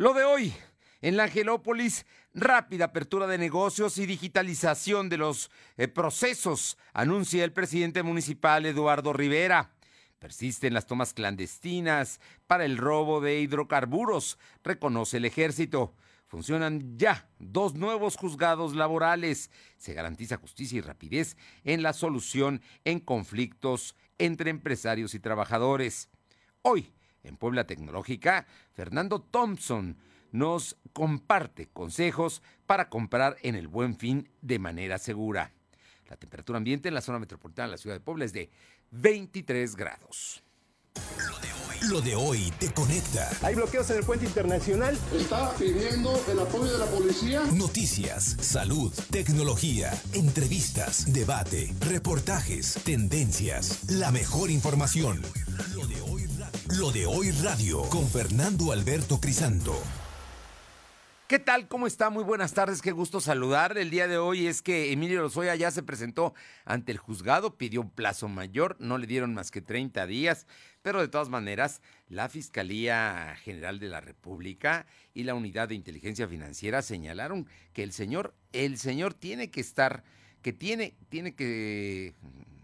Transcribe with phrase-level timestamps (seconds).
[0.00, 0.54] Lo de hoy,
[1.02, 7.52] en la Angelópolis, rápida apertura de negocios y digitalización de los eh, procesos, anuncia el
[7.52, 9.74] presidente municipal Eduardo Rivera.
[10.18, 15.94] Persisten las tomas clandestinas para el robo de hidrocarburos, reconoce el ejército.
[16.28, 19.50] Funcionan ya dos nuevos juzgados laborales.
[19.76, 26.08] Se garantiza justicia y rapidez en la solución en conflictos entre empresarios y trabajadores.
[26.62, 26.90] Hoy,
[27.22, 29.96] en Puebla Tecnológica, Fernando Thompson
[30.32, 35.52] nos comparte consejos para comprar en el buen fin de manera segura.
[36.08, 38.50] La temperatura ambiente en la zona metropolitana de la ciudad de Puebla es de
[38.90, 40.42] 23 grados.
[41.88, 43.30] Lo de hoy te conecta.
[43.42, 44.98] Hay bloqueos en el puente internacional.
[45.14, 47.42] Está pidiendo el apoyo de la policía.
[47.54, 55.22] Noticias, salud, tecnología, entrevistas, debate, reportajes, tendencias, la mejor información.
[55.74, 56.09] Lo de hoy
[56.78, 59.76] Lo de hoy radio con Fernando Alberto Crisanto.
[61.26, 61.66] ¿Qué tal?
[61.66, 62.10] ¿Cómo está?
[62.10, 63.76] Muy buenas tardes, qué gusto saludar.
[63.76, 66.32] El día de hoy es que Emilio Lozoya ya se presentó
[66.64, 70.46] ante el juzgado, pidió un plazo mayor, no le dieron más que 30 días,
[70.80, 76.28] pero de todas maneras, la Fiscalía General de la República y la Unidad de Inteligencia
[76.28, 80.04] Financiera señalaron que el señor, el señor tiene que estar,
[80.40, 82.14] que tiene, tiene que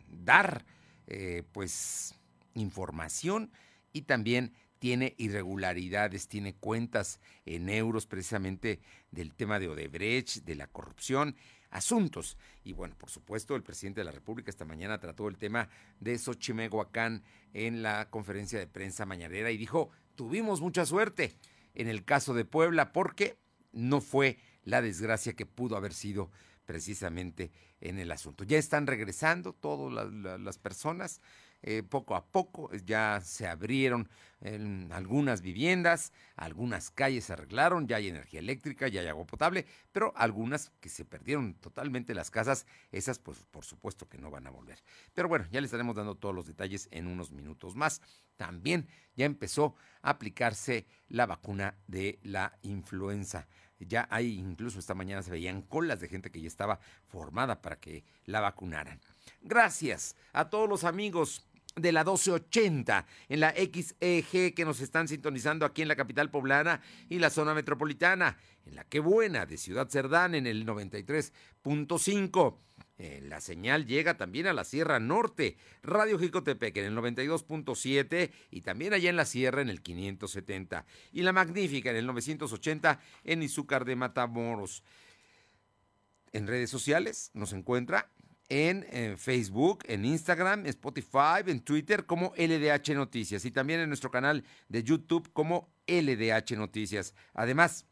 [0.09, 0.65] dar,
[1.09, 2.15] eh, pues,
[2.55, 3.51] información
[3.97, 8.81] y también tiene irregularidades, tiene cuentas en euros precisamente
[9.11, 11.35] del tema de Odebrecht, de la corrupción,
[11.71, 12.37] asuntos.
[12.63, 16.19] Y bueno, por supuesto, el presidente de la República esta mañana trató el tema de
[16.19, 21.39] Xochimehuacán en la conferencia de prensa mañanera y dijo, tuvimos mucha suerte
[21.73, 23.39] en el caso de Puebla porque
[23.73, 26.31] no fue la desgracia que pudo haber sido
[26.67, 27.51] precisamente
[27.81, 28.45] en el asunto.
[28.45, 31.23] Ya están regresando todas las personas
[31.63, 34.09] eh, poco a poco ya se abrieron
[34.91, 40.13] algunas viviendas, algunas calles se arreglaron, ya hay energía eléctrica, ya hay agua potable, pero
[40.15, 44.51] algunas que se perdieron totalmente las casas, esas pues por supuesto que no van a
[44.51, 44.79] volver.
[45.15, 48.03] Pero bueno, ya les estaremos dando todos los detalles en unos minutos más.
[48.37, 53.49] También ya empezó a aplicarse la vacuna de la influenza.
[53.79, 56.79] Ya hay, incluso esta mañana se veían colas de gente que ya estaba
[57.09, 59.01] formada para que la vacunaran.
[59.43, 61.46] Gracias a todos los amigos
[61.77, 66.81] de la 1280 en la XEG que nos están sintonizando aquí en la capital poblana
[67.09, 72.57] y la zona metropolitana, en la que buena de Ciudad Cerdán en el 93.5.
[72.99, 78.63] Eh, la señal llega también a la Sierra Norte, Radio Jicotepec en el 92.7 y
[78.63, 83.43] también allá en la Sierra en el 570 y la Magnífica en el 980 en
[83.43, 84.83] Izúcar de Matamoros.
[86.33, 88.11] En redes sociales nos encuentra
[88.49, 94.45] en, Facebook, en Instagram, Spotify, en Twitter como LDH Noticias y también en nuestro canal
[94.69, 97.15] de YouTube como LDH Noticias.
[97.35, 97.87] Además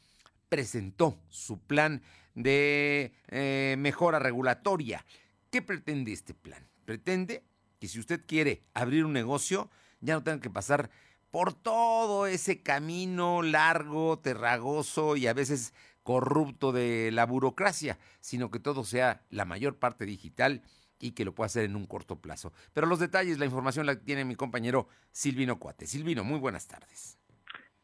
[0.48, 2.02] presentó su plan
[2.34, 5.06] de eh, mejora regulatoria.
[5.50, 6.66] ¿Qué pretende este plan?
[6.86, 7.44] Pretende
[7.80, 10.90] que si usted quiere abrir un negocio, ya no tenga que pasar
[11.32, 18.60] por todo ese camino largo, terragoso y a veces corrupto de la burocracia, sino que
[18.60, 20.62] todo sea la mayor parte digital
[21.00, 22.54] y que lo pueda hacer en un corto plazo.
[22.74, 25.88] Pero los detalles, la información la tiene mi compañero Silvino Cuate.
[25.88, 27.18] Silvino, muy buenas tardes.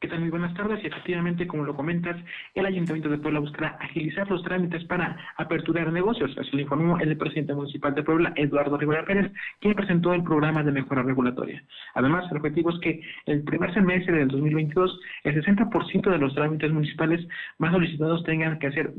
[0.01, 0.19] ¿Qué tal?
[0.19, 0.84] Muy buenas tardes.
[0.84, 2.17] Y efectivamente, como lo comentas,
[2.56, 6.35] el Ayuntamiento de Puebla buscará agilizar los trámites para aperturar negocios.
[6.39, 10.63] Así lo informó el presidente municipal de Puebla, Eduardo Rivera Pérez, quien presentó el programa
[10.63, 11.63] de mejora regulatoria.
[11.94, 16.72] Además, el objetivo es que el primer semestre del 2022, el 60% de los trámites
[16.72, 17.23] municipales
[17.59, 18.94] más solicitados tengan que ser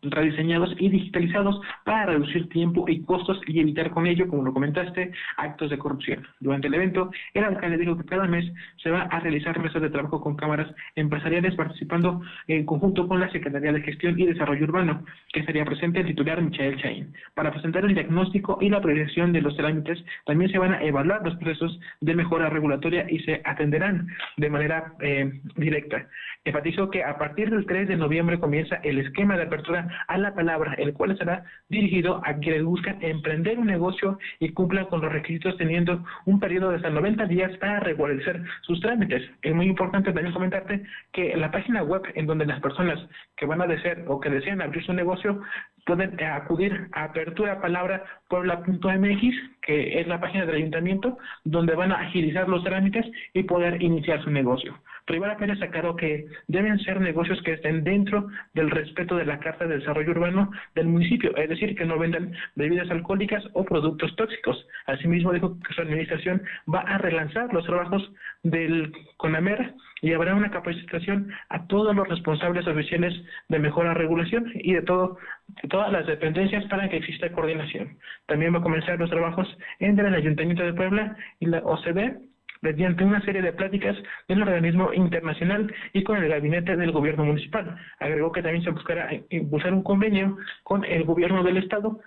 [0.00, 5.12] rediseñados y digitalizados para reducir tiempo y costos y evitar con ello, como lo comentaste,
[5.36, 6.26] actos de corrupción.
[6.40, 8.50] Durante el evento, el alcalde dijo que cada mes
[8.82, 13.28] se va a realizar mesas de trabajo con cámaras empresariales participando en conjunto con la
[13.32, 17.12] Secretaría de Gestión y Desarrollo Urbano, que estaría presente el titular Michael Chain.
[17.34, 21.22] Para presentar el diagnóstico y la proyección de los trámites, también se van a evaluar
[21.24, 24.06] los procesos de mejora regulatoria y se atenderán
[24.36, 26.06] de manera eh, directa.
[26.44, 30.32] Enfatizó que a partir del 3 de noviembre comienza el esquema de apertura a la
[30.32, 35.12] palabra, el cual estará dirigido a quienes buscan emprender un negocio y cumplan con los
[35.12, 39.28] requisitos teniendo un periodo de hasta 90 días para regularizar sus trámites.
[39.42, 42.98] Es muy importante también comentarte que la página web en donde las personas
[43.36, 45.40] que van a desear o que desean abrir su negocio
[45.86, 49.22] pueden acudir a aperturapalabra.puebla.mx,
[49.62, 54.22] que es la página del ayuntamiento, donde van a agilizar los trámites y poder iniciar
[54.22, 54.78] su negocio.
[55.06, 59.66] Rivera Pérez aclaró que deben ser negocios que estén dentro del respeto de la Carta
[59.66, 64.66] de Desarrollo Urbano del municipio, es decir, que no vendan bebidas alcohólicas o productos tóxicos.
[64.86, 66.42] Asimismo, dijo que su administración
[66.72, 68.10] va a relanzar los trabajos
[68.42, 73.14] del CONAMER y habrá una capacitación a todos los responsables oficiales
[73.48, 77.98] de mejora regulación y de todo de todas las dependencias para que exista coordinación.
[78.26, 79.48] También va a comenzar los trabajos
[79.78, 82.18] entre el Ayuntamiento de Puebla y la OCDE
[82.62, 83.96] mediante una serie de pláticas
[84.28, 87.78] del organismo internacional y con el gabinete del gobierno municipal.
[88.00, 92.00] Agregó que también se buscará impulsar un convenio con el gobierno del estado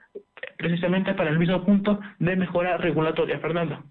[0.58, 3.40] precisamente para el mismo punto de mejora regulatoria.
[3.40, 3.84] Fernando.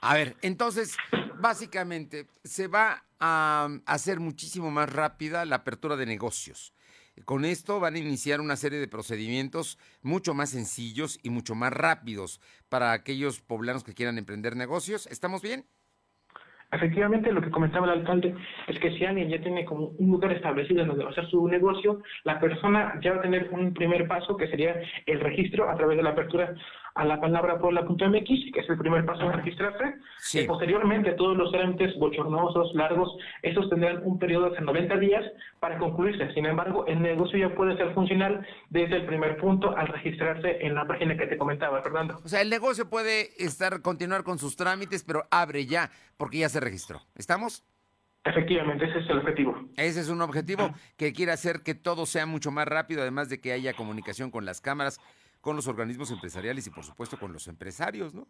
[0.00, 0.96] A ver, entonces,
[1.40, 6.72] básicamente, se va a hacer muchísimo más rápida la apertura de negocios.
[7.24, 11.72] Con esto van a iniciar una serie de procedimientos mucho más sencillos y mucho más
[11.72, 15.06] rápidos para aquellos poblanos que quieran emprender negocios.
[15.06, 15.64] ¿Estamos bien?
[16.70, 18.34] Efectivamente, lo que comentaba el alcalde
[18.66, 21.26] es que si alguien ya tiene como un lugar establecido en donde va a hacer
[21.30, 24.76] su negocio, la persona ya va a tener un primer paso que sería
[25.06, 26.54] el registro a través de la apertura
[26.98, 29.94] a la palabra puebla.mx, que es el primer paso a registrarse.
[30.32, 35.24] Y posteriormente, todos los trámites bochornosos, largos, esos tendrán un periodo de 90 días
[35.60, 36.32] para concluirse.
[36.34, 40.74] Sin embargo, el negocio ya puede ser funcional desde el primer punto al registrarse en
[40.74, 42.18] la página que te comentaba, Fernando.
[42.24, 46.48] O sea, el negocio puede estar continuar con sus trámites, pero abre ya, porque ya
[46.48, 47.00] se registró.
[47.14, 47.64] ¿Estamos?
[48.24, 49.56] Efectivamente, ese es el objetivo.
[49.76, 53.40] Ese es un objetivo que quiere hacer que todo sea mucho más rápido, además de
[53.40, 54.98] que haya comunicación con las cámaras
[55.40, 58.26] con los organismos empresariales y por supuesto con los empresarios, ¿no?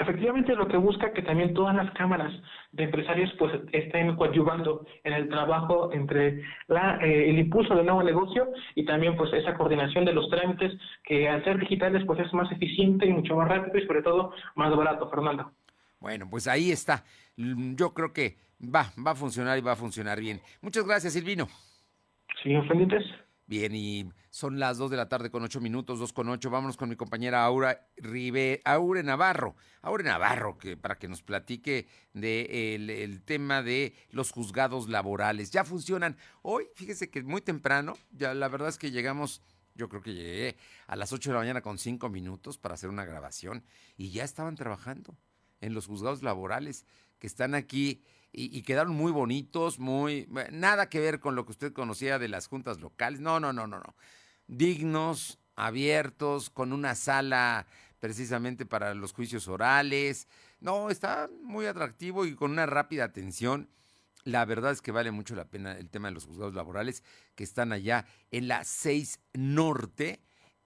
[0.00, 2.32] Efectivamente, lo que busca que también todas las cámaras
[2.72, 8.02] de empresarios pues estén coadyuvando en el trabajo entre la, eh, el impulso del nuevo
[8.02, 10.72] negocio y también pues esa coordinación de los trámites
[11.04, 14.32] que al ser digitales pues es más eficiente y mucho más rápido y sobre todo
[14.54, 15.52] más barato, Fernando.
[15.98, 17.04] Bueno, pues ahí está.
[17.36, 20.40] Yo creo que va, va a funcionar y va a funcionar bien.
[20.62, 21.46] Muchas gracias, Silvino.
[22.42, 23.04] Sí, pendientes.
[23.46, 26.50] Bien, y son las 2 de la tarde con 8 minutos, 2 con 8.
[26.50, 29.56] Vámonos con mi compañera Aura Ribe, Aure Navarro.
[29.82, 35.50] Aure Navarro, que para que nos platique de el, tema de los juzgados laborales.
[35.50, 36.16] Ya funcionan.
[36.42, 39.42] Hoy, fíjese que muy temprano, ya la verdad es que llegamos,
[39.74, 40.56] yo creo que llegué
[40.86, 43.64] a las 8 de la mañana con 5 minutos para hacer una grabación
[43.96, 45.16] y ya estaban trabajando
[45.60, 46.86] en los juzgados laborales
[47.18, 48.02] que están aquí
[48.32, 52.46] y, quedaron muy bonitos, muy nada que ver con lo que usted conocía de las
[52.46, 53.20] juntas locales.
[53.20, 53.96] No, no, no, no, no.
[54.50, 57.68] Dignos, abiertos, con una sala
[58.00, 60.26] precisamente para los juicios orales.
[60.58, 63.70] No, está muy atractivo y con una rápida atención.
[64.24, 67.04] La verdad es que vale mucho la pena el tema de los juzgados laborales
[67.36, 70.20] que están allá en la 6 Norte,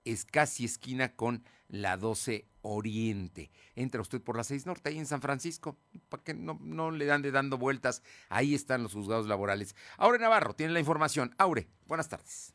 [0.04, 3.50] es casi esquina con la 12 Oriente.
[3.75, 5.76] Entra usted por la 6 Norte, ahí en San Francisco,
[6.08, 8.02] para que no, no le dan de dando vueltas.
[8.31, 9.76] Ahí están los juzgados laborales.
[9.98, 11.34] Aure Navarro tiene la información.
[11.36, 12.54] Aure, buenas tardes.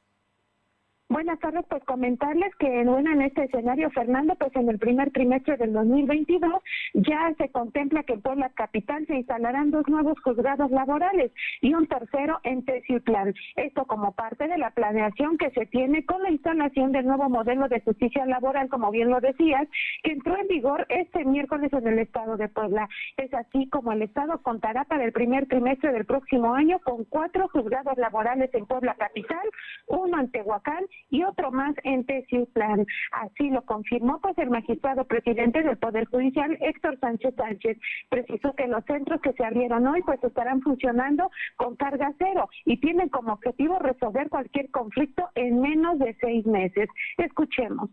[1.11, 5.57] Buenas tardes, pues comentarles que bueno, en este escenario, Fernando, pues en el primer trimestre
[5.57, 6.61] del 2022
[6.93, 11.87] ya se contempla que en Puebla Capital se instalarán dos nuevos juzgados laborales y un
[11.87, 13.33] tercero en Teciutlán.
[13.55, 17.67] Esto como parte de la planeación que se tiene con la instalación del nuevo modelo
[17.69, 19.67] de justicia laboral, como bien lo decías,
[20.03, 22.87] que entró en vigor este miércoles en el estado de Puebla.
[23.17, 27.47] Es así como el estado contará para el primer trimestre del próximo año con cuatro
[27.47, 29.49] juzgados laborales en Puebla Capital,
[29.87, 32.85] uno en Tehuacán y otro más en Teciutlán.
[33.11, 37.77] Así lo confirmó pues el magistrado presidente del Poder Judicial, Héctor Sánchez Sánchez.
[38.09, 42.77] Precisó que los centros que se abrieron hoy pues estarán funcionando con carga cero y
[42.77, 46.89] tienen como objetivo resolver cualquier conflicto en menos de seis meses.
[47.17, 47.89] Escuchemos.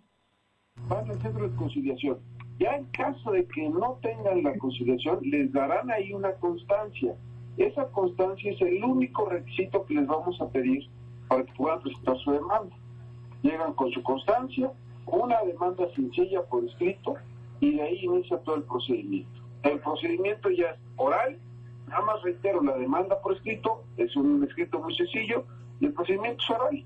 [0.88, 2.18] Van al centro de conciliación.
[2.58, 7.14] Ya en caso de que no tengan la conciliación, les darán ahí una constancia.
[7.58, 10.86] Esa constancia es el único requisito que les vamos a pedir
[11.28, 12.76] para que puedan presentar su demanda
[13.46, 14.70] llegan con su constancia,
[15.06, 17.14] una demanda sencilla por escrito
[17.60, 19.40] y de ahí inicia todo el procedimiento.
[19.62, 21.38] El procedimiento ya es oral,
[21.88, 25.44] nada más reitero, la demanda por escrito es un escrito muy sencillo
[25.80, 26.84] y el procedimiento es oral.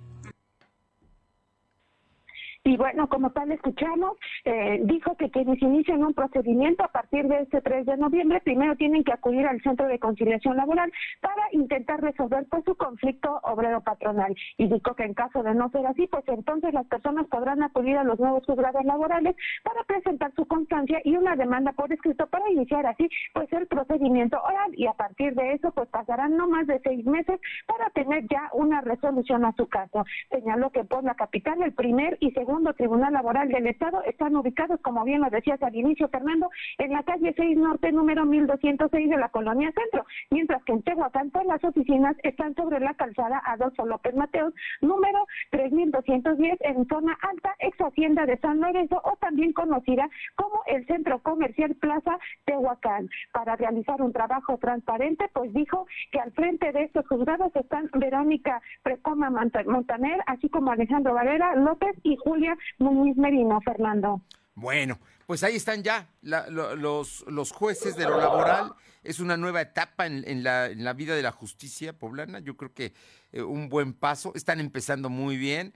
[2.70, 7.40] Y bueno, como tal escuchamos, eh, dijo que quienes inician un procedimiento a partir de
[7.40, 12.00] este 3 de noviembre, primero tienen que acudir al Centro de Conciliación Laboral para intentar
[12.00, 14.36] resolver pues su conflicto obrero patronal.
[14.56, 17.98] Y dijo que en caso de no ser así, pues entonces las personas podrán acudir
[17.98, 19.34] a los nuevos juzgados laborales
[19.64, 24.40] para presentar su constancia y una demanda por escrito para iniciar así pues el procedimiento
[24.40, 28.28] oral y a partir de eso pues pasarán no más de seis meses para tener
[28.28, 30.04] ya una resolución a su caso.
[30.30, 34.80] Señaló que por la capital el primer y segundo Tribunal Laboral del Estado están ubicados,
[34.80, 39.16] como bien lo decías al inicio, Fernando, en la calle 6 Norte, número 1206 de
[39.16, 44.14] la Colonia Centro, mientras que en Tehuacán las oficinas están sobre la calzada Adolfo López
[44.14, 50.62] Mateos, número 3210 en zona alta, ex Hacienda de San Lorenzo o también conocida como
[50.66, 53.08] el Centro Comercial Plaza Tehuacán.
[53.32, 58.60] Para realizar un trabajo transparente, pues dijo que al frente de estos juzgados están Verónica
[58.82, 64.22] Precoma Montaner, así como Alejandro Valera López y Julia Muñiz Merino, Fernando.
[64.54, 68.74] Bueno, pues ahí están ya los, los jueces de lo laboral.
[69.02, 72.40] Es una nueva etapa en, la, en, la, vida de la justicia poblana.
[72.40, 72.92] Yo creo que
[73.32, 74.32] eh, un buen paso.
[74.34, 75.72] Están empezando muy bien.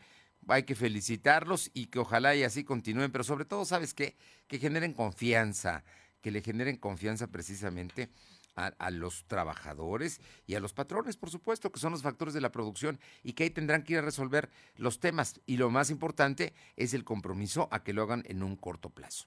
[0.49, 3.11] Hay que felicitarlos y que ojalá y así continúen.
[3.13, 4.17] Pero sobre todo, ¿sabes qué?
[4.49, 5.85] Que generen confianza.
[6.21, 8.11] Que le generen confianza precisamente
[8.57, 12.53] a, los trabajadores y a los patrones, por supuesto, que son los factores de la
[12.53, 15.41] producción y que ahí tendrán que ir a resolver los temas.
[15.47, 19.27] Y lo más importante es el compromiso a que lo hagan en un corto plazo.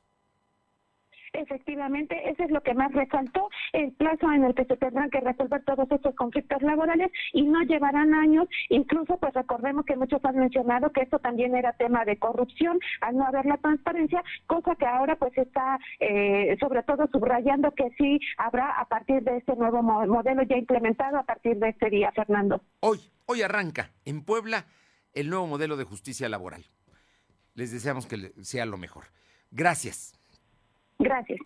[1.37, 5.19] Efectivamente, eso es lo que más resaltó, el plazo en el que se tendrán que
[5.19, 10.35] resolver todos estos conflictos laborales y no llevarán años, incluso pues recordemos que muchos han
[10.35, 14.87] mencionado que esto también era tema de corrupción al no haber la transparencia, cosa que
[14.87, 19.83] ahora pues está eh, sobre todo subrayando que sí habrá a partir de este nuevo
[19.83, 22.61] modelo ya implementado a partir de este día, Fernando.
[22.79, 24.65] Hoy, hoy arranca en Puebla
[25.13, 26.65] el nuevo modelo de justicia laboral.
[27.53, 29.05] Les deseamos que sea lo mejor.
[29.51, 30.17] Gracias.
[30.99, 31.39] Gracias.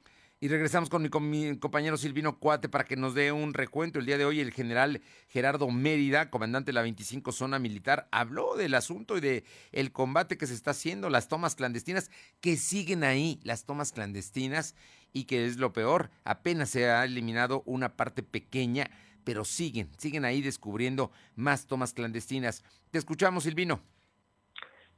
[0.43, 3.99] Y regresamos con mi, compañero Silvino Cuate para que nos dé un recuento.
[3.99, 8.55] El día de hoy el general Gerardo Mérida, comandante de la 25 Zona Militar, habló
[8.55, 13.03] del asunto y de el combate que se está haciendo, las tomas clandestinas, que siguen
[13.03, 14.73] ahí, las tomas clandestinas,
[15.13, 18.89] y que es lo peor, apenas se ha eliminado una parte pequeña,
[19.23, 22.63] pero siguen, siguen ahí descubriendo más tomas clandestinas.
[22.89, 23.81] Te escuchamos, Silvino.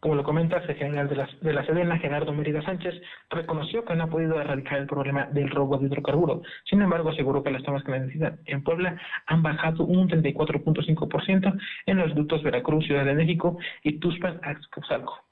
[0.04, 2.94] Como lo comentas, el general de la, de la Sedena, Gerardo Mérida Sánchez,
[3.30, 6.42] reconoció que no ha podido erradicar el problema del robo de hidrocarburo.
[6.66, 12.14] Sin embargo, aseguró que las tomas clandestinas en Puebla han bajado un 34.5% en los
[12.16, 15.24] ductos Veracruz, Ciudad de México y Tuspan, Axcosalco.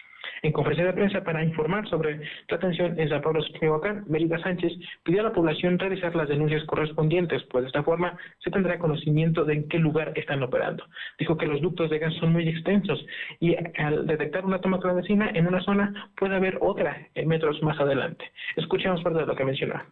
[0.43, 2.19] En conferencia de prensa para informar sobre
[2.49, 6.63] la atención en San Pablo Michoacán, Mérida Sánchez pidió a la población realizar las denuncias
[6.65, 10.83] correspondientes, pues de esta forma se tendrá conocimiento de en qué lugar están operando.
[11.19, 13.05] Dijo que los ductos de gas son muy extensos
[13.39, 17.79] y al detectar una toma clandestina en una zona puede haber otra en metros más
[17.79, 18.31] adelante.
[18.55, 19.83] Escuchemos parte de lo que mencionó.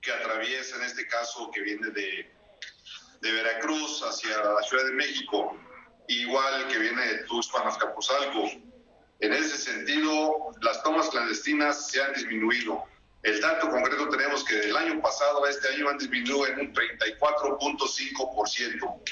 [0.00, 2.26] Que atraviesa en este caso que viene de,
[3.20, 5.58] de Veracruz hacia la Ciudad de México
[6.10, 8.50] igual que viene de Tuxpan Azcapotzalco.
[9.20, 12.84] En ese sentido, las tomas clandestinas se han disminuido.
[13.22, 16.74] El dato concreto tenemos que del año pasado a este año han disminuido en un
[16.74, 19.02] 34.5%.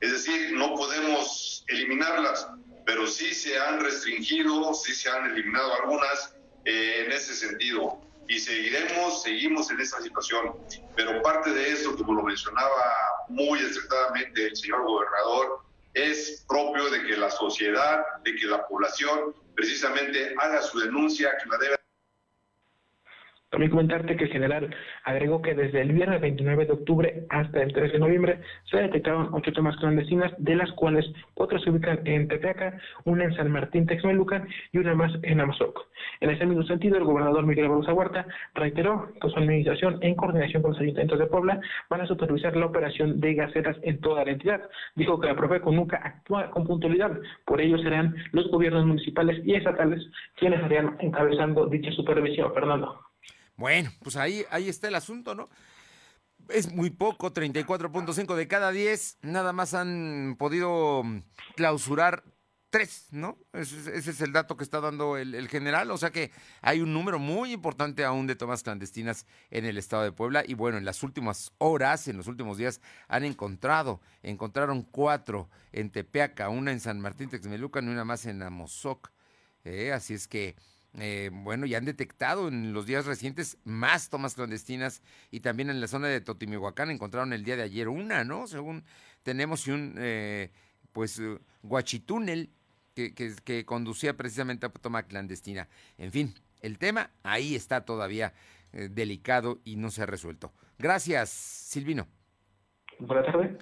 [0.00, 2.48] Es decir, no podemos eliminarlas,
[2.86, 6.34] pero sí se han restringido, sí se han eliminado algunas
[6.64, 8.00] eh, en ese sentido.
[8.28, 10.56] Y seguiremos, seguimos en esa situación.
[10.94, 12.94] Pero parte de eso, como lo mencionaba
[13.28, 15.65] muy acertadamente el señor gobernador,
[15.96, 21.48] es propio de que la sociedad, de que la población precisamente haga su denuncia, que
[21.48, 21.75] la debe
[23.50, 24.74] también comentarte que el general
[25.04, 29.28] agregó que desde el viernes 29 de octubre hasta el 13 de noviembre se detectaron
[29.32, 33.86] ocho tomas clandestinas, de las cuales cuatro se ubican en Tepeaca, una en San Martín
[33.86, 35.86] Texmelucan y una más en Amazoc.
[36.20, 40.62] En ese mismo sentido, el gobernador Miguel Barroso Huerta reiteró que su administración, en coordinación
[40.62, 44.32] con los ayuntamientos de Puebla, van a supervisar la operación de gacetas en toda la
[44.32, 44.62] entidad.
[44.96, 49.54] Dijo que la Profeco nunca actúa con puntualidad, por ello serán los gobiernos municipales y
[49.54, 52.52] estatales quienes estarían encabezando dicha supervisión.
[52.52, 53.06] Fernando.
[53.56, 55.48] Bueno, pues ahí, ahí está el asunto, ¿no?
[56.48, 61.02] Es muy poco, 34.5 de cada 10, nada más han podido
[61.56, 62.22] clausurar
[62.70, 63.38] tres, ¿no?
[63.52, 67.18] Ese, es el dato que está dando el, general, o sea que hay un número
[67.18, 71.02] muy importante aún de tomas clandestinas en el estado de Puebla y bueno, en las
[71.02, 77.00] últimas horas, en los últimos días, han encontrado, encontraron cuatro en Tepeaca, una en San
[77.00, 79.10] Martín Texmelucan y una más en Amozoc,
[79.64, 79.92] ¿eh?
[79.92, 80.56] así es que
[80.98, 85.80] eh, bueno, ya han detectado en los días recientes más tomas clandestinas y también en
[85.80, 88.46] la zona de Totimihuacán encontraron el día de ayer una, ¿no?
[88.46, 88.84] Según
[89.22, 90.50] tenemos un, eh,
[90.92, 92.50] pues, eh, guachitúnel
[92.94, 95.68] que, que conducía precisamente a toma clandestina.
[95.98, 98.32] En fin, el tema ahí está todavía
[98.72, 100.52] eh, delicado y no se ha resuelto.
[100.78, 102.06] Gracias, Silvino.
[102.98, 103.56] Buenas tardes.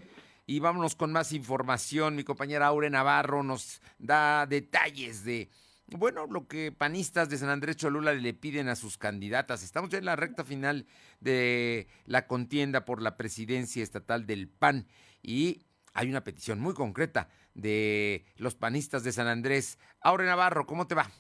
[0.47, 2.17] Y vámonos con más información.
[2.17, 5.49] Mi compañera Aure Navarro nos da detalles de,
[5.89, 9.63] bueno, lo que panistas de San Andrés Cholula le piden a sus candidatas.
[9.63, 10.87] Estamos ya en la recta final
[11.21, 14.87] de la contienda por la presidencia estatal del PAN
[15.23, 15.63] y
[15.93, 19.79] hay una petición muy concreta de los panistas de San Andrés.
[20.01, 21.11] Aure Navarro, ¿cómo te va?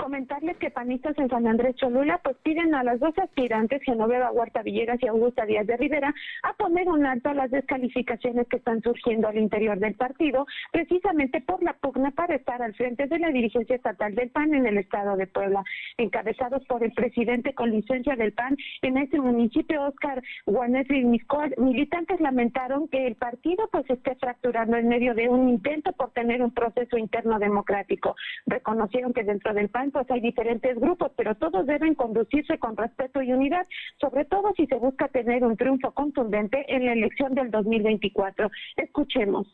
[0.00, 4.62] Comentarles que panistas en San Andrés Cholula pues piden a las dos aspirantes, Genoveva Huerta
[4.62, 8.80] Villegas y Augusta Díaz de Rivera, a poner un alto a las descalificaciones que están
[8.80, 13.28] surgiendo al interior del partido, precisamente por la pugna para estar al frente de la
[13.28, 15.62] dirigencia estatal del PAN en el estado de Puebla,
[15.98, 21.54] encabezados por el presidente con licencia del PAN en ese municipio, Oscar Guanetri Miscoal.
[21.58, 26.40] Militantes lamentaron que el partido pues esté fracturando en medio de un intento por tener
[26.42, 28.16] un proceso interno democrático.
[28.46, 33.22] Reconocieron que dentro del PAN pues hay diferentes grupos, pero todos deben conducirse con respeto
[33.22, 33.66] y unidad,
[34.00, 38.50] sobre todo si se busca tener un triunfo contundente en la elección del 2024.
[38.76, 39.46] Escuchemos.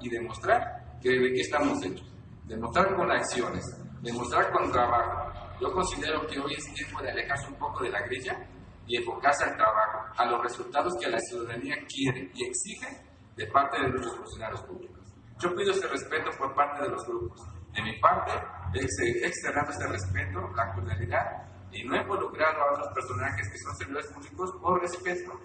[0.00, 2.06] y demostrar que estamos hechos,
[2.46, 3.64] demostrar con acciones,
[4.02, 5.32] demostrar con trabajo.
[5.60, 8.36] Yo considero que hoy es tiempo de alejarse un poco de la grilla
[8.86, 12.88] y enfocarse al trabajo, a los resultados que la ciudadanía quiere y exige
[13.36, 15.02] de parte de nuestros funcionarios públicos.
[15.40, 17.40] Yo pido ese respeto por parte de los grupos,
[17.72, 18.32] de mi parte,
[18.74, 23.76] he externado ese respeto, la cordialidad y no he involucrado a otros personajes que son
[23.76, 25.40] servidores públicos por respeto,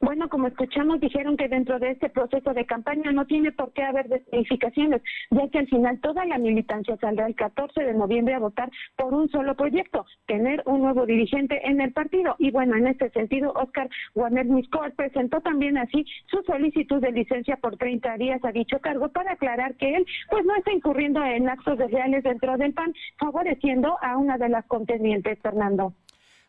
[0.00, 3.82] bueno, como escuchamos, dijeron que dentro de este proceso de campaña no tiene por qué
[3.82, 8.38] haber descalificaciones, ya que al final toda la militancia saldrá el 14 de noviembre a
[8.38, 12.34] votar por un solo proyecto, tener un nuevo dirigente en el partido.
[12.38, 17.56] Y bueno, en este sentido, Oscar Warner Miscoal presentó también así su solicitud de licencia
[17.56, 21.48] por 30 días a dicho cargo para aclarar que él pues no está incurriendo en
[21.48, 25.92] actos desleales dentro del PAN, favoreciendo a una de las contendientes, Fernando.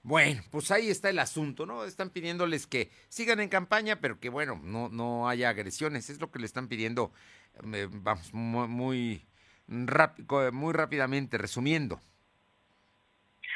[0.03, 1.83] Bueno, pues ahí está el asunto, ¿no?
[1.85, 6.09] Están pidiéndoles que sigan en campaña, pero que bueno, no, no haya agresiones.
[6.09, 7.11] Es lo que le están pidiendo,
[7.73, 9.27] eh, vamos, muy, muy,
[9.67, 12.01] muy rápidamente, resumiendo.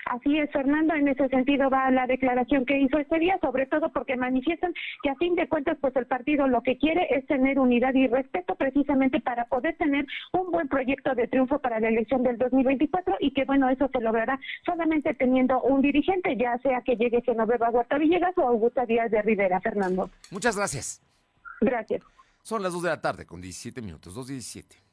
[0.05, 3.91] Así es, Fernando, en ese sentido va la declaración que hizo este día, sobre todo
[3.91, 4.71] porque manifiestan
[5.01, 8.07] que a fin de cuentas, pues el partido lo que quiere es tener unidad y
[8.07, 13.15] respeto precisamente para poder tener un buen proyecto de triunfo para la elección del 2024
[13.20, 17.72] y que bueno, eso se logrará solamente teniendo un dirigente, ya sea que llegue Genoveva
[17.72, 20.11] Huerta Villegas o Augusta Díaz de Rivera, Fernando.
[20.29, 21.01] Muchas gracias.
[21.61, 22.03] Gracias.
[22.44, 24.84] Son las 2 de la tarde con 17 minutos, 2.17.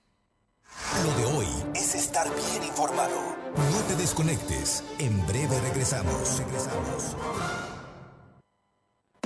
[1.04, 3.36] Lo de hoy es estar bien informado.
[3.56, 4.84] No te desconectes.
[4.98, 6.38] En breve regresamos.
[6.38, 7.16] Regresamos.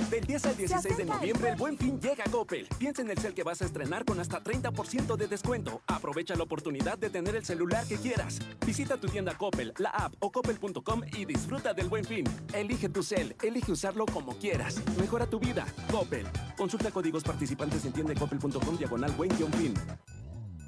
[0.09, 2.67] Del 10 al 16 de noviembre, el buen fin llega a Coppel.
[2.79, 5.81] Piensa en el cel que vas a estrenar con hasta 30% de descuento.
[5.85, 8.39] Aprovecha la oportunidad de tener el celular que quieras.
[8.65, 12.23] Visita tu tienda Coppel, la app o coppel.com y disfruta del buen fin.
[12.53, 14.81] Elige tu cel, elige usarlo como quieras.
[14.97, 15.65] Mejora tu vida.
[15.91, 16.25] Coppel.
[16.57, 19.73] Consulta códigos participantes en tiendacoppel.com diagonal buen fin.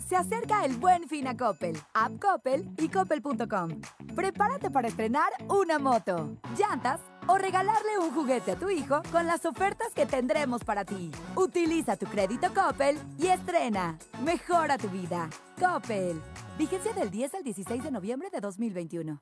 [0.10, 3.80] Se acerca el buen fin a Coppel, App Coppel y Coppel.com.
[4.16, 9.46] Prepárate para estrenar una moto, llantas o regalarle un juguete a tu hijo con las
[9.46, 11.12] ofertas que tendremos para ti.
[11.36, 14.00] Utiliza tu crédito Coppel y estrena.
[14.26, 15.30] Mejora tu vida.
[15.60, 16.20] Coppel.
[16.58, 19.22] Vigencia del 10 al 16 de noviembre de 2021.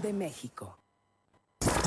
[0.00, 0.78] de México.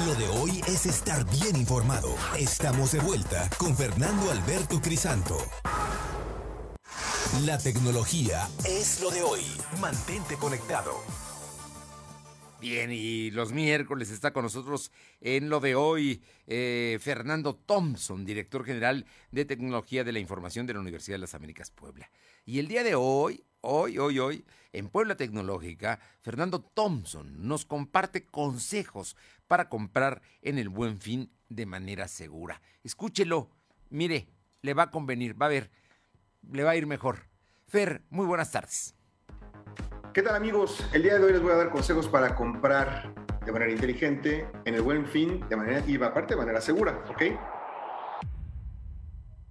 [0.06, 2.16] Lo de hoy es estar bien informado.
[2.38, 5.38] Estamos de vuelta con Fernando Alberto Crisanto.
[7.46, 9.42] La tecnología es lo de hoy.
[9.82, 10.94] Mantente conectado.
[12.62, 18.64] Bien, y los miércoles está con nosotros en lo de hoy eh, Fernando Thompson, director
[18.64, 22.10] general de Tecnología de la Información de la Universidad de las Américas Puebla.
[22.46, 28.26] Y el día de hoy, hoy, hoy, hoy, en Puebla Tecnológica, Fernando Thompson nos comparte
[28.26, 29.16] consejos
[29.48, 32.62] para comprar en el buen fin de manera segura.
[32.84, 33.50] Escúchelo,
[33.90, 34.28] mire,
[34.62, 35.72] le va a convenir, va a ver,
[36.52, 37.28] le va a ir mejor.
[37.68, 38.96] Fer, muy buenas tardes.
[40.14, 40.86] ¿Qué tal amigos?
[40.94, 43.14] El día de hoy les voy a dar consejos para comprar
[43.46, 47.22] de manera inteligente, en el buen fin, de manera y aparte de manera segura, ¿ok?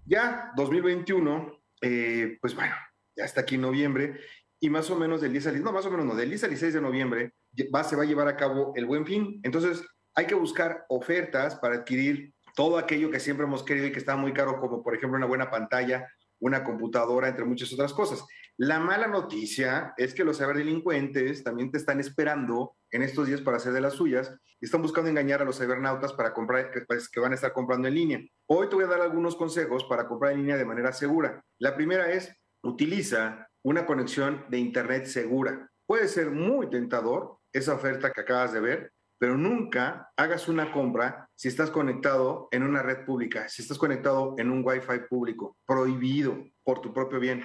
[0.04, 2.74] Ya 2021, eh, pues bueno,
[3.16, 4.20] ya está aquí en noviembre
[4.60, 6.50] y más o menos del 10 al no, más o menos no, del 10 al
[6.50, 7.34] 16 de noviembre
[7.74, 9.40] va, se va a llevar a cabo el buen fin.
[9.42, 13.98] Entonces hay que buscar ofertas para adquirir todo aquello que siempre hemos querido y que
[13.98, 16.08] está muy caro, como por ejemplo una buena pantalla,
[16.40, 18.24] una computadora, entre muchas otras cosas.
[18.56, 23.56] La mala noticia es que los ciberdelincuentes también te están esperando en estos días para
[23.56, 27.18] hacer de las suyas y están buscando engañar a los cibernautas para comprar, pues, que
[27.18, 28.20] van a estar comprando en línea.
[28.46, 31.44] Hoy te voy a dar algunos consejos para comprar en línea de manera segura.
[31.58, 35.70] La primera es, utiliza una conexión de Internet segura.
[35.86, 41.28] Puede ser muy tentador esa oferta que acabas de ver, pero nunca hagas una compra
[41.34, 46.44] si estás conectado en una red pública, si estás conectado en un Wi-Fi público, prohibido
[46.62, 47.44] por tu propio bien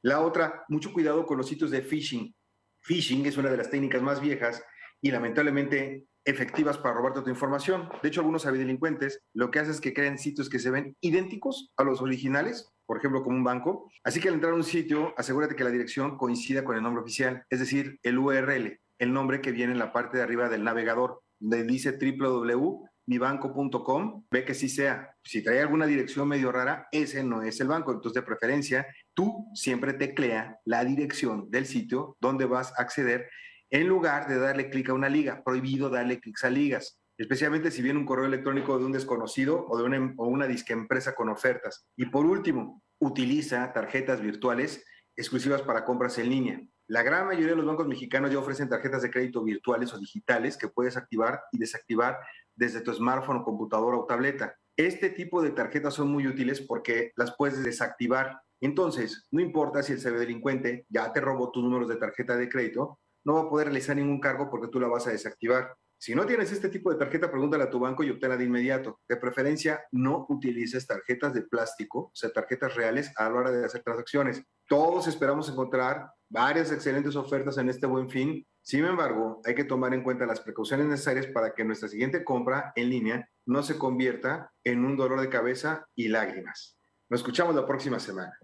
[0.02, 2.34] La otra, mucho cuidado con los sitios de phishing.
[2.80, 4.62] Phishing es una de las técnicas más viejas
[5.00, 7.88] y lamentablemente efectivas para robarte tu información.
[8.02, 11.72] De hecho, algunos delincuentes lo que hacen es que crean sitios que se ven idénticos
[11.76, 13.90] a los originales, por ejemplo, como un banco.
[14.04, 17.02] Así que al entrar a un sitio, asegúrate que la dirección coincida con el nombre
[17.02, 20.62] oficial, es decir, el URL el nombre que viene en la parte de arriba del
[20.62, 25.16] navegador, donde dice www.mibanco.com, ve que sí sea.
[25.24, 27.90] Si trae alguna dirección medio rara, ese no es el banco.
[27.90, 33.28] Entonces, de preferencia, tú siempre teclea la dirección del sitio donde vas a acceder
[33.72, 35.42] en lugar de darle clic a una liga.
[35.42, 39.78] Prohibido darle clics a ligas especialmente si viene un correo electrónico de un desconocido o
[39.78, 41.86] de una, em, una disque empresa con ofertas.
[41.96, 44.84] Y por último, utiliza tarjetas virtuales
[45.16, 46.60] exclusivas para compras en línea.
[46.88, 50.56] La gran mayoría de los bancos mexicanos ya ofrecen tarjetas de crédito virtuales o digitales
[50.56, 52.18] que puedes activar y desactivar
[52.54, 54.56] desde tu smartphone, computadora o tableta.
[54.76, 58.40] Este tipo de tarjetas son muy útiles porque las puedes desactivar.
[58.60, 62.98] Entonces, no importa si el ciberdelincuente ya te robó tus números de tarjeta de crédito,
[63.24, 65.76] no va a poder realizar ningún cargo porque tú la vas a desactivar.
[65.98, 69.00] Si no tienes este tipo de tarjeta, pregúntale a tu banco y obténla de inmediato.
[69.08, 73.64] De preferencia, no utilices tarjetas de plástico, o sea, tarjetas reales a la hora de
[73.64, 74.42] hacer transacciones.
[74.66, 78.44] Todos esperamos encontrar varias excelentes ofertas en este buen fin.
[78.62, 82.72] Sin embargo, hay que tomar en cuenta las precauciones necesarias para que nuestra siguiente compra
[82.74, 86.78] en línea no se convierta en un dolor de cabeza y lágrimas.
[87.10, 88.36] Nos escuchamos la próxima semana.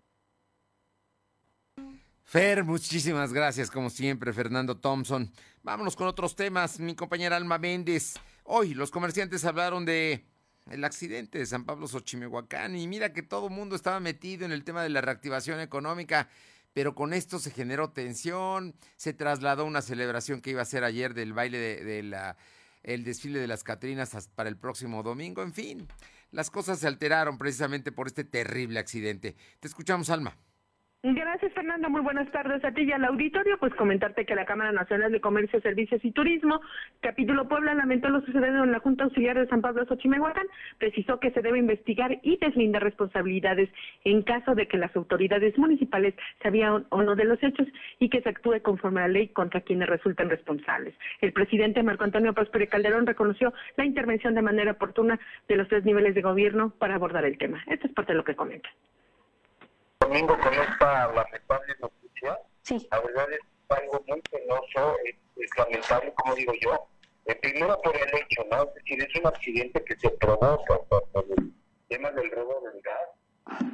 [2.28, 5.32] Fer, muchísimas gracias, como siempre, Fernando Thompson.
[5.62, 6.78] Vámonos con otros temas.
[6.78, 8.16] Mi compañera Alma Méndez.
[8.44, 10.26] Hoy los comerciantes hablaron de
[10.70, 14.52] el accidente de San Pablo Xochimehuacán y mira que todo el mundo estaba metido en
[14.52, 16.28] el tema de la reactivación económica,
[16.74, 21.14] pero con esto se generó tensión, se trasladó una celebración que iba a ser ayer
[21.14, 22.36] del baile de, la
[22.82, 25.88] el desfile de las Catrinas para el próximo domingo, en fin,
[26.30, 29.34] las cosas se alteraron precisamente por este terrible accidente.
[29.60, 30.36] Te escuchamos, Alma.
[31.04, 31.88] Gracias, Fernando.
[31.88, 33.56] Muy buenas tardes a ti y al auditorio.
[33.58, 36.60] Pues comentarte que la Cámara Nacional de Comercio, Servicios y Turismo,
[36.98, 40.48] capítulo Puebla, lamentó lo sucedido en la Junta Auxiliar de San Pablo Xochimehuacán.
[40.78, 43.70] Precisó que se debe investigar y deslindar responsabilidades
[44.02, 47.68] en caso de que las autoridades municipales sabían o no de los hechos
[48.00, 50.96] y que se actúe conforme a la ley contra quienes resulten responsables.
[51.20, 55.84] El presidente Marco Antonio Próspero Calderón reconoció la intervención de manera oportuna de los tres
[55.84, 57.62] niveles de gobierno para abordar el tema.
[57.68, 58.68] Esto es parte de lo que comenta
[60.00, 62.38] domingo con esta lamentable noticia.
[62.90, 66.88] La verdad es algo muy penoso, es, lamentable, como digo yo.
[67.26, 68.64] Eh, primero por el hecho, ¿no?
[68.64, 71.04] Es decir, es un accidente que se provoca por,
[71.36, 71.52] el
[71.88, 73.70] tema del robo del gas.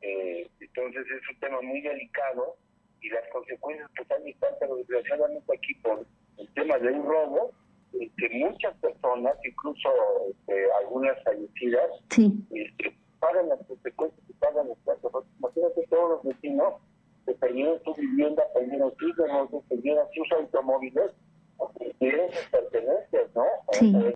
[0.00, 2.56] Eh, entonces es un tema muy delicado
[3.00, 6.06] y las consecuencias pues ahí están, pero desgraciadamente aquí por
[6.38, 7.52] el tema de un robo,
[7.94, 9.88] eh, que muchas personas, incluso
[10.30, 15.24] este, algunas fallecidas, este, pagan las consecuencias y pagan los gastos.
[15.38, 16.74] Imagínate todos los vecinos
[17.26, 21.12] que perdieron su vivienda, perdieron sus negocios, perdieron sus automóviles,
[21.78, 23.44] perdieron sus pertenencias, ¿no?
[23.72, 24.14] Sí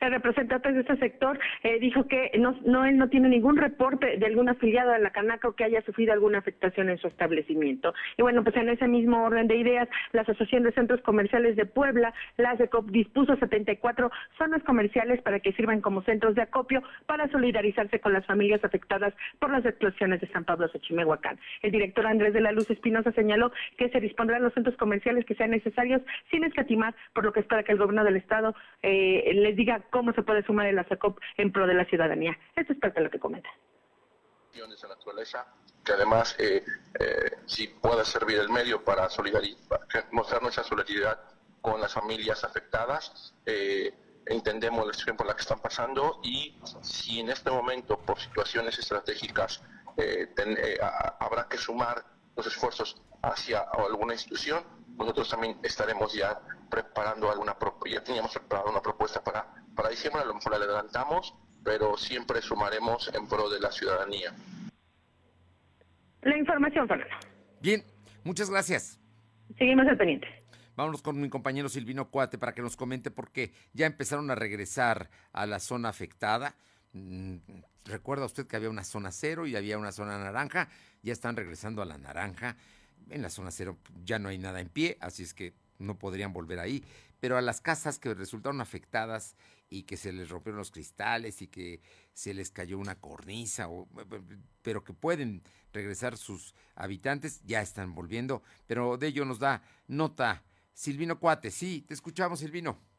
[0.00, 4.26] el representante de este sector eh, dijo que no, él no tiene ningún reporte de
[4.26, 7.92] algún afiliado de la Canaco que haya sufrido alguna afectación en su establecimiento.
[8.16, 11.66] Y bueno, pues en ese mismo orden de ideas, la Asociación de Centros Comerciales de
[11.66, 17.28] Puebla, la ASECOP, dispuso 74 zonas comerciales para que sirvan como centros de acopio para
[17.30, 21.38] solidarizarse con las familias afectadas por las explosiones de San Pablo Xochimehuacán.
[21.62, 25.34] El director Andrés de la Luz Espinosa señaló que se dispondrán los centros comerciales que
[25.34, 29.56] sean necesarios sin escatimar, por lo que espera que el gobierno del Estado eh, les
[29.56, 32.36] diga cómo se puede sumar el ASACOP en pro de la ciudadanía.
[32.56, 33.50] Esto es parte de lo que comenta.
[34.52, 35.46] De naturaleza,
[35.84, 36.64] que además eh,
[36.98, 39.08] eh, si pueda servir el medio para,
[40.10, 41.20] mostrar nuestra solidaridad
[41.60, 43.94] con las familias afectadas, eh,
[44.26, 48.78] entendemos la situación por la que están pasando y si en este momento por situaciones
[48.78, 49.62] estratégicas
[51.20, 52.04] habrá que sumar
[52.36, 54.64] los esfuerzos hacia alguna institución,
[54.96, 60.26] nosotros también estaremos ya preparando alguna ya teníamos preparado una propuesta para, para diciembre, a
[60.26, 64.34] lo mejor la adelantamos, pero siempre sumaremos en pro de la ciudadanía.
[66.20, 67.16] La información, Fernando.
[67.62, 67.82] Bien,
[68.22, 69.00] muchas gracias.
[69.56, 70.26] Seguimos al pendiente.
[70.76, 75.08] Vámonos con mi compañero Silvino Cuate para que nos comente porque ya empezaron a regresar
[75.32, 76.56] a la zona afectada.
[76.92, 77.36] Mm,
[77.86, 80.68] recuerda usted que había una zona cero y había una zona naranja.
[81.02, 82.56] Ya están regresando a la naranja.
[83.08, 86.32] En la zona cero ya no hay nada en pie, así es que no podrían
[86.32, 86.84] volver ahí,
[87.20, 89.36] pero a las casas que resultaron afectadas
[89.68, 91.80] y que se les rompieron los cristales y que
[92.12, 93.88] se les cayó una cornisa, o,
[94.62, 100.42] pero que pueden regresar sus habitantes, ya están volviendo, pero de ello nos da nota
[100.72, 101.50] Silvino Cuate.
[101.50, 102.89] Sí, te escuchamos, Silvino.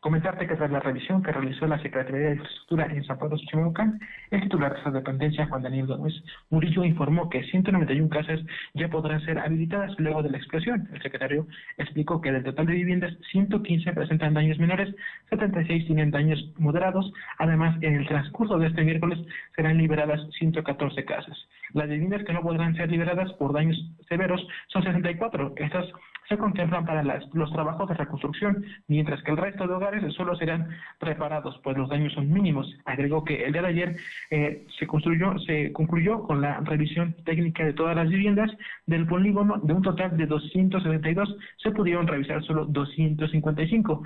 [0.00, 3.98] Comentarte que tras la revisión que realizó la Secretaría de Infraestructura en San Pedro Chichimehuacán,
[4.30, 6.14] el titular de esta dependencia, Juan Daniel Gómez
[6.50, 8.40] Murillo, informó que 191 casas
[8.74, 10.88] ya podrán ser habilitadas luego de la explosión.
[10.92, 11.46] El secretario
[11.78, 14.94] explicó que del total de viviendas, 115 presentan daños menores,
[15.30, 17.12] 76 tienen daños moderados.
[17.38, 19.18] Además, en el transcurso de este miércoles
[19.54, 21.36] serán liberadas 114 casas.
[21.72, 23.76] Las viviendas que no podrán ser liberadas por daños
[24.08, 25.54] severos son 64.
[25.56, 25.86] Estas
[26.28, 30.68] se contemplan para los trabajos de reconstrucción, mientras que el resto de hogares solo serán
[31.00, 32.66] reparados, pues los daños son mínimos.
[32.84, 33.96] Agregó que el día de ayer
[34.30, 38.50] eh, se construyó, se concluyó con la revisión técnica de todas las viviendas
[38.86, 44.02] del polígono, de un total de 272, se pudieron revisar solo 255.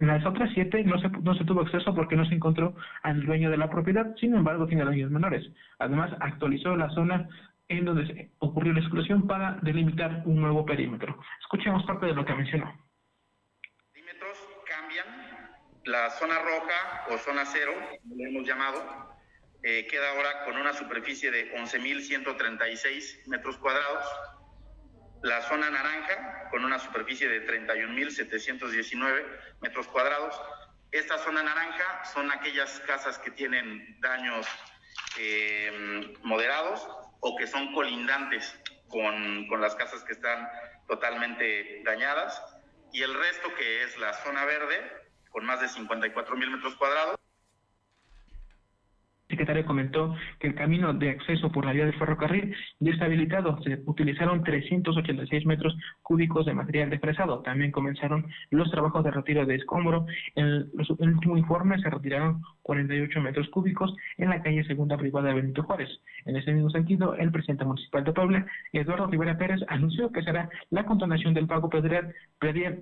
[0.00, 3.50] Las otras siete no se, no se tuvo acceso porque no se encontró al dueño
[3.50, 5.48] de la propiedad, sin embargo tiene daños menores.
[5.78, 7.28] Además, actualizó la zona
[7.70, 11.18] en donde ocurrió la explosión para delimitar un nuevo perímetro.
[11.40, 12.66] Escuchemos parte de lo que mencionó.
[13.92, 15.06] Perímetros cambian.
[15.84, 17.72] La zona roja o zona cero,
[18.04, 19.16] lo hemos llamado,
[19.62, 24.04] eh, queda ahora con una superficie de 11.136 metros cuadrados.
[25.22, 29.24] La zona naranja con una superficie de 31.719
[29.62, 30.38] metros cuadrados.
[30.90, 34.46] Esta zona naranja son aquellas casas que tienen daños
[35.18, 36.88] eh, moderados
[37.20, 40.48] o que son colindantes con, con las casas que están
[40.88, 42.42] totalmente dañadas.
[42.92, 44.80] Y el resto, que es la zona verde,
[45.30, 47.19] con más de 54 mil metros cuadrados,
[49.40, 53.58] secretario comentó que el camino de acceso por la vía del ferrocarril ya está habilitado.
[53.62, 57.40] Se utilizaron 386 metros cúbicos de material defresado.
[57.40, 60.04] También comenzaron los trabajos de retiro de escombro.
[60.34, 65.34] En el, último informe se retiraron 48 metros cúbicos en la calle Segunda Privada de
[65.34, 65.88] Benito Juárez.
[66.26, 70.50] En ese mismo sentido, el presidente municipal de Puebla, Eduardo Rivera Pérez, anunció que será
[70.68, 72.12] la condonación del pago predial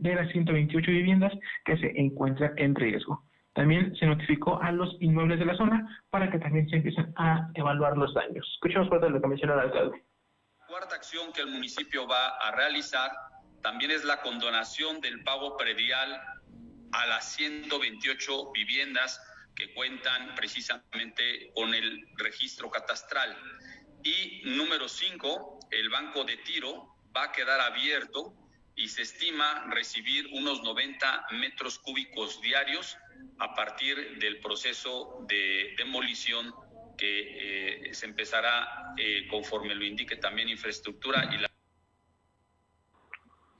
[0.00, 1.32] de las 128 viviendas
[1.64, 3.22] que se encuentran en riesgo.
[3.58, 7.50] También se notificó a los inmuebles de la zona para que también se empiecen a
[7.54, 8.48] evaluar los daños.
[8.54, 10.04] Escuchemos parte de lo que menciona el alcalde.
[10.68, 13.10] Cuarta acción que el municipio va a realizar
[13.60, 16.22] también es la condonación del pago predial
[16.92, 19.20] a las 128 viviendas
[19.56, 23.36] que cuentan precisamente con el registro catastral.
[24.04, 28.34] Y número 5, el banco de tiro va a quedar abierto
[28.76, 32.96] y se estima recibir unos 90 metros cúbicos diarios
[33.38, 36.52] a partir del proceso de demolición
[36.96, 41.48] que eh, se empezará eh, conforme lo indique también infraestructura y la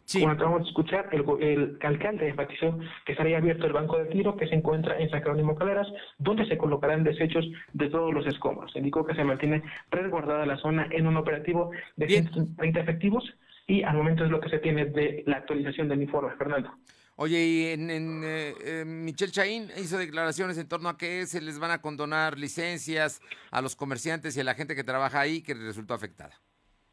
[0.08, 0.20] Sí.
[0.20, 4.38] Como acabamos de escuchar, el, el, alcalde enfatizó que estaría abierto el banco de tiro
[4.38, 8.74] que se encuentra en San Jerónimo Caleras, donde se colocarán desechos de todos los escombros.
[8.74, 13.34] Indicó que se mantiene resguardada la zona en un operativo de 130 efectivos
[13.66, 16.72] y al momento es lo que se tiene de la actualización del informe, Fernando.
[17.20, 21.58] Oye, y en, en eh, Michelle Chaín hizo declaraciones en torno a que se les
[21.58, 25.52] van a condonar licencias a los comerciantes y a la gente que trabaja ahí que
[25.52, 26.40] resultó afectada.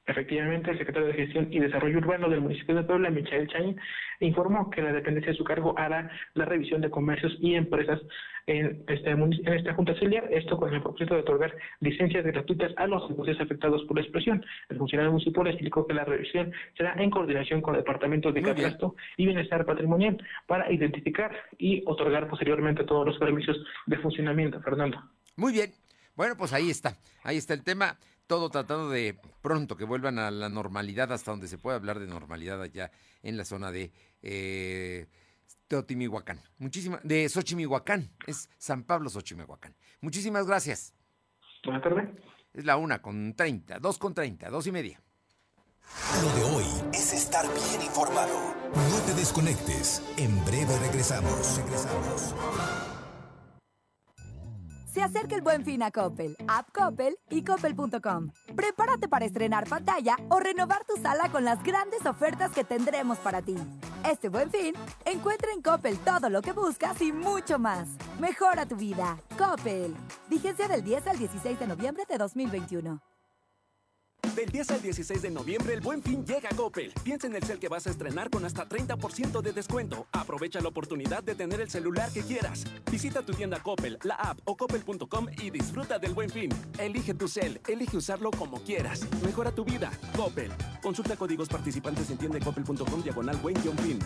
[0.07, 3.75] Efectivamente, el secretario de Gestión y Desarrollo Urbano del municipio de Puebla, Michael Chain,
[4.19, 7.99] informó que la dependencia de su cargo hará la revisión de comercios y empresas
[8.45, 12.85] en, este, en esta Junta Auxiliar, esto con el propósito de otorgar licencias gratuitas a
[12.85, 14.45] los negocios afectados por la explosión.
[14.69, 18.95] El funcionario municipal explicó que la revisión será en coordinación con el Departamento de Catastro
[19.17, 24.61] y Bienestar Patrimonial para identificar y otorgar posteriormente todos los permisos de funcionamiento.
[24.61, 25.01] Fernando.
[25.35, 25.71] Muy bien.
[26.15, 26.95] Bueno, pues ahí está.
[27.23, 31.47] Ahí está el tema todo tratando de pronto que vuelvan a la normalidad hasta donde
[31.47, 35.07] se puede hablar de normalidad allá en la zona de eh,
[35.67, 36.41] Teotimihuacán.
[36.57, 39.75] Muchísimas, de Xochimihuacán, es San Pablo Xochimihuacán.
[40.01, 40.93] Muchísimas gracias.
[41.63, 42.09] Buenas tardes.
[42.53, 45.01] Es la una con treinta, dos con treinta, dos y media.
[46.21, 48.55] Lo de hoy es estar bien informado.
[48.73, 50.01] No te desconectes.
[50.17, 51.57] En breve regresamos.
[51.57, 52.84] Regresamos.
[54.95, 58.29] Se acerca el buen fin a Coppel, App Coppel y Coppel.com.
[58.55, 63.41] Prepárate para estrenar pantalla o renovar tu sala con las grandes ofertas que tendremos para
[63.41, 63.57] ti.
[64.09, 67.89] Este buen fin, encuentra en Coppel todo lo que buscas y mucho más.
[68.21, 69.17] Mejora tu vida.
[69.37, 69.93] Coppel.
[70.29, 73.14] Vigencia del 10 al 16 de noviembre de 2021.
[74.35, 76.91] Del 10 al 16 de noviembre, el buen fin llega a Coppel.
[77.03, 80.07] Piensa en el cel que vas a estrenar con hasta 30% de descuento.
[80.11, 82.65] Aprovecha la oportunidad de tener el celular que quieras.
[82.91, 86.49] Visita tu tienda Coppel, la app o coppel.com y disfruta del buen fin.
[86.77, 89.07] Elige tu cel, elige usarlo como quieras.
[89.23, 89.89] Mejora tu vida.
[90.17, 90.51] Coppel.
[90.83, 93.99] Consulta códigos participantes en tiendacoppel.com diagonal buen fin.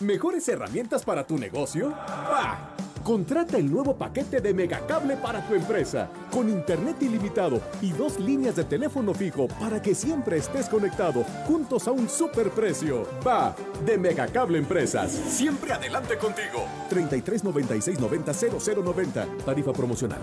[0.00, 1.88] ¿Mejores herramientas para tu negocio?
[1.88, 2.85] ¡Bah!
[3.06, 8.56] Contrata el nuevo paquete de Megacable para tu empresa, con internet ilimitado y dos líneas
[8.56, 13.06] de teléfono fijo para que siempre estés conectado, juntos a un superprecio.
[13.24, 15.12] Va, de Megacable Empresas.
[15.12, 16.64] Siempre adelante contigo.
[16.88, 19.26] 33 96 90 0090.
[19.44, 20.18] Tarifa promocional.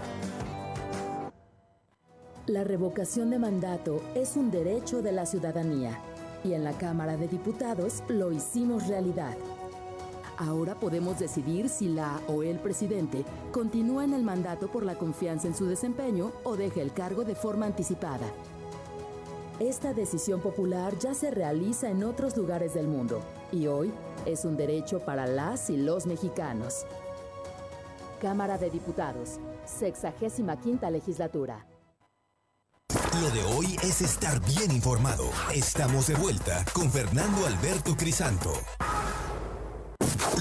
[2.48, 6.02] La revocación de mandato es un derecho de la ciudadanía
[6.44, 9.38] y en la Cámara de Diputados lo hicimos realidad.
[10.38, 15.48] Ahora podemos decidir si la o el presidente continúa en el mandato por la confianza
[15.48, 18.26] en su desempeño o deja el cargo de forma anticipada.
[19.60, 23.94] Esta decisión popular ya se realiza en otros lugares del mundo y hoy
[24.26, 26.86] es un derecho para las y los mexicanos.
[28.20, 31.68] Cámara de Diputados, 65 legislatura.
[33.22, 35.30] Lo de hoy es estar bien informado.
[35.54, 38.54] Estamos de vuelta con Fernando Alberto Crisanto.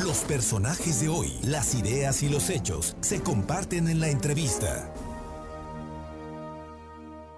[0.04, 4.92] Los personajes de hoy, las ideas y los hechos se comparten en la entrevista.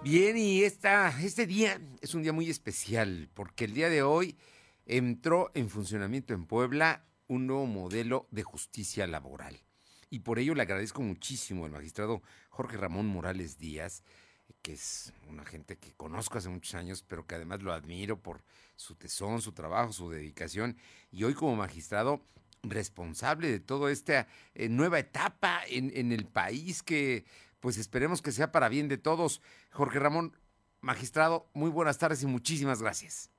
[0.03, 4.37] Bien, y esta, este día es un día muy especial porque el día de hoy
[4.87, 9.61] entró en funcionamiento en Puebla un nuevo modelo de justicia laboral.
[10.11, 14.03] Y por ello le agradezco muchísimo al magistrado Jorge Ramón Morales Díaz,
[14.63, 18.45] que es una gente que conozco hace muchos años, pero que además lo admiro por
[18.77, 20.77] su tesón, su trabajo, su dedicación.
[21.11, 22.23] Y hoy como magistrado
[22.63, 27.25] responsable de toda esta eh, nueva etapa en, en, el país que
[27.61, 29.43] pues esperemos que sea para bien de todos.
[29.71, 30.37] Jorge Ramón,
[30.81, 33.31] magistrado, muy buenas tardes y muchísimas gracias.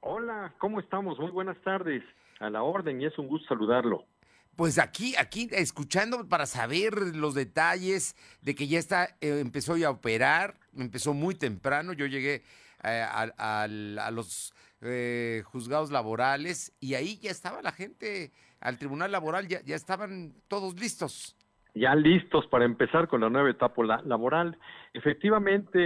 [0.00, 1.18] Hola, ¿cómo estamos?
[1.18, 2.02] Muy buenas tardes.
[2.40, 4.06] A la orden y es un gusto saludarlo.
[4.54, 9.88] Pues aquí, aquí escuchando para saber los detalles de que ya está, eh, empezó ya
[9.88, 12.42] a operar, empezó muy temprano, yo llegué
[12.84, 19.12] eh, a, a, los eh, juzgados laborales y ahí ya estaba la gente al tribunal
[19.12, 21.36] laboral, ya, ya estaban todos listos.
[21.74, 24.58] Ya listos para empezar con la nueva etapa laboral.
[24.92, 25.78] Efectivamente,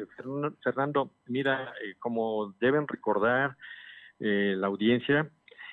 [0.00, 0.04] eh,
[0.64, 3.56] Fernando, mira, eh, como deben recordar
[4.18, 5.30] eh, la audiencia,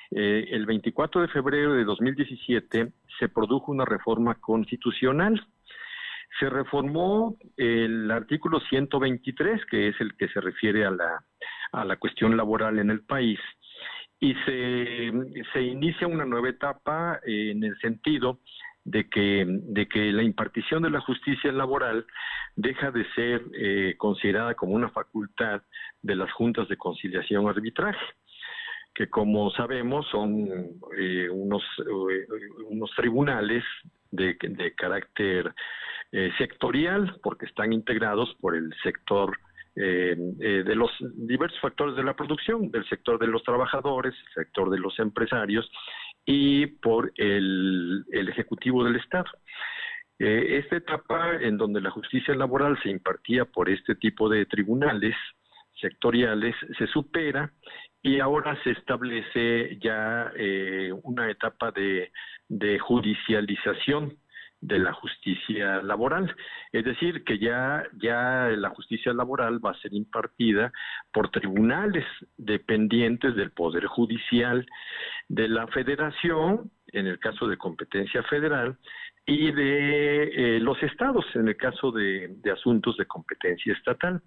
[0.10, 5.46] el 24 de febrero de 2017 se produjo una reforma constitucional.
[6.40, 11.24] Se reformó el artículo 123, que es el que se refiere a la,
[11.72, 13.40] a la cuestión laboral en el país,
[14.20, 15.12] y se,
[15.54, 18.40] se inicia una nueva etapa en el sentido
[18.84, 22.06] de que, de que la impartición de la justicia laboral
[22.56, 25.62] deja de ser eh, considerada como una facultad
[26.02, 28.00] de las juntas de conciliación arbitraje
[28.98, 30.48] que como sabemos son
[30.98, 32.28] eh, unos, eh,
[32.68, 33.64] unos tribunales
[34.10, 35.54] de, de carácter
[36.38, 39.38] sectorial porque están integrados por el sector
[39.76, 44.80] de los diversos factores de la producción, del sector de los trabajadores, el sector de
[44.80, 45.70] los empresarios
[46.28, 49.32] y por el, Ejecutivo del Estado.
[50.20, 55.16] Eh, esta etapa en donde la justicia laboral se impartía por este tipo de tribunales
[55.80, 57.54] sectoriales se supera
[58.02, 64.18] y ahora se establece ya eh, una etapa de judicialización
[64.62, 66.36] de la justicia laboral.
[66.72, 70.72] Es decir, que ya, ya la justicia laboral va a ser impartida
[71.14, 72.06] por tribunales
[72.38, 74.66] dependientes del Poder Judicial
[75.28, 78.78] de la Federación, en el caso de competencia federal,
[79.28, 84.22] y de eh, los estados, en el caso de, asuntos de competencia estatal.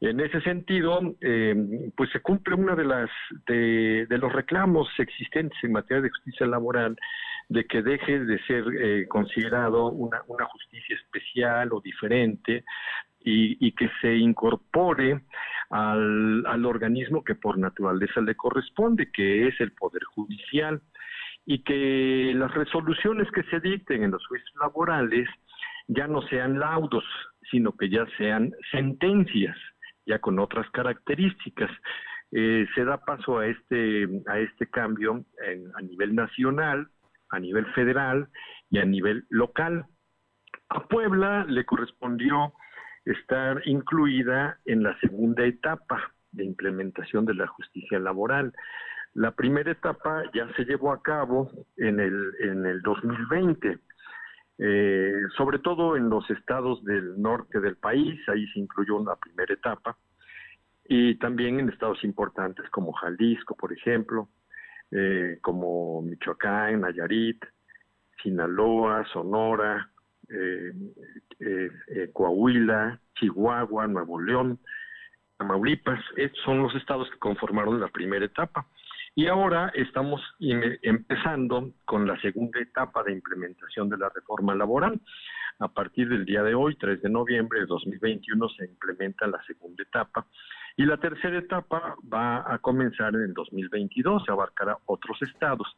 [0.00, 1.54] En ese sentido, eh,
[1.94, 3.10] pues se cumple una de las
[3.46, 6.96] de, los reclamos existentes en materia de justicia laboral
[7.50, 12.64] de que deje de ser eh, considerado una, una, justicia especial o diferente
[13.24, 15.22] y, y que se incorpore
[15.68, 20.80] al, al, organismo que por naturaleza le corresponde, que es el Poder Judicial,
[21.44, 25.28] y que las resoluciones que se dicten en los juicios laborales
[25.88, 27.04] ya no sean laudos,
[27.50, 29.56] sino que ya sean sentencias,
[30.06, 31.70] ya con otras características.
[32.30, 35.24] Eh, se da paso a este, a este cambio
[35.74, 36.86] a nivel nacional,
[37.30, 38.28] a nivel federal
[38.70, 39.86] y a nivel local.
[40.68, 42.52] A Puebla le correspondió
[43.04, 48.52] estar incluida en la segunda etapa de implementación de la justicia laboral.
[49.14, 53.78] La primera etapa ya se llevó a cabo en el, en el 2020,
[54.58, 59.52] eh, sobre todo en los estados del norte del país, ahí se incluyó la primera
[59.52, 59.96] etapa,
[60.84, 64.28] y también en estados importantes como Jalisco, por ejemplo,
[64.92, 67.44] eh, como Michoacán, Nayarit,
[68.22, 69.88] Sinaloa, Sonora,
[70.28, 70.72] eh,
[71.38, 74.58] eh, Coahuila, Chihuahua, Nuevo León,
[75.36, 76.00] Tamaulipas,
[76.44, 78.66] son los estados que conformaron la primera etapa.
[79.14, 85.00] Y ahora estamos empezando con la segunda etapa de implementación de la reforma laboral.
[85.60, 89.82] A partir del día de hoy, 3 de noviembre de 2021, se implementa la segunda
[89.82, 90.26] etapa
[90.76, 95.68] y la tercera etapa va a comenzar en el 2022, se abarcará otros estados.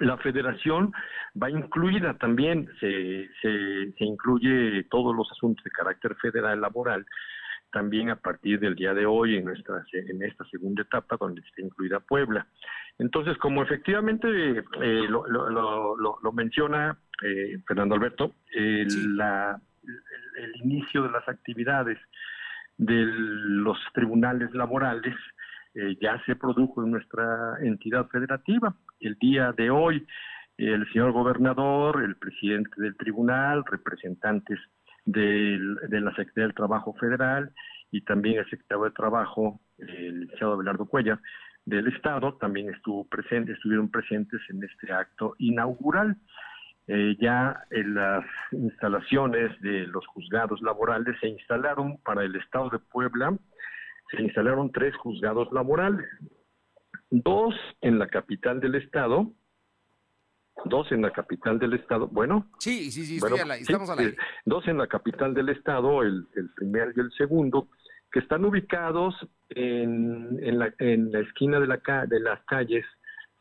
[0.00, 0.92] La federación
[1.40, 7.06] va incluida también, se, se, incluye todos los asuntos de carácter federal laboral,
[7.72, 11.62] también a partir del día de hoy en, nuestra, en esta segunda etapa donde está
[11.62, 12.46] incluida Puebla.
[12.98, 14.28] Entonces, como efectivamente
[14.82, 19.60] eh, lo, menciona eh, Fernando Alberto, la,
[20.36, 21.98] el, inicio de las actividades
[22.76, 25.14] de los tribunales laborales
[25.74, 28.74] eh, ya se produjo en nuestra entidad federativa.
[29.00, 30.06] El día de hoy,
[30.58, 34.58] el señor gobernador, el presidente del tribunal, representantes
[35.04, 37.52] del, de la Secretaría del Trabajo Federal
[37.90, 41.20] y también el secretario de Trabajo, el licenciado Abelardo Cuella,
[41.66, 46.16] del Estado, también estuvo presente, estuvieron presentes en este acto inaugural.
[46.88, 52.78] Eh, ya en las instalaciones de los juzgados laborales se instalaron para el Estado de
[52.78, 53.36] Puebla,
[54.10, 56.06] se instalaron tres juzgados laborales,
[57.10, 59.32] dos en la capital del Estado,
[60.64, 62.48] dos en la capital del Estado, bueno.
[62.60, 64.02] Sí, sí, sí, estamos a la...
[64.04, 67.68] Eh, dos en la capital del Estado, el, el primer y el segundo,
[68.12, 69.14] que están ubicados
[69.48, 72.84] en, en, la, en la esquina de, la, de las calles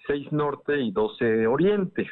[0.08, 2.10] 6 Norte y 12 Oriente.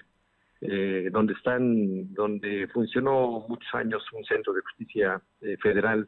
[0.65, 6.07] Eh, donde están, donde funcionó muchos años un centro de justicia eh, federal,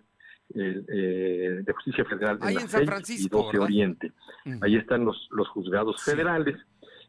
[0.53, 4.13] eh, de justicia federal en, San Francisco, y 12 Oriente.
[4.61, 6.55] Ahí están los, los juzgados federales.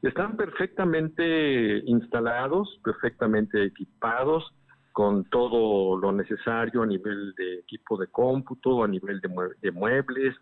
[0.03, 4.53] Están perfectamente instalados, perfectamente equipados,
[4.90, 9.30] con todo lo necesario a nivel de equipo de cómputo, a nivel de,
[9.62, 10.34] de muebles,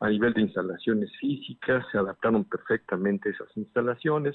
[0.00, 4.34] a nivel de instalaciones físicas, se adaptaron perfectamente esas instalaciones.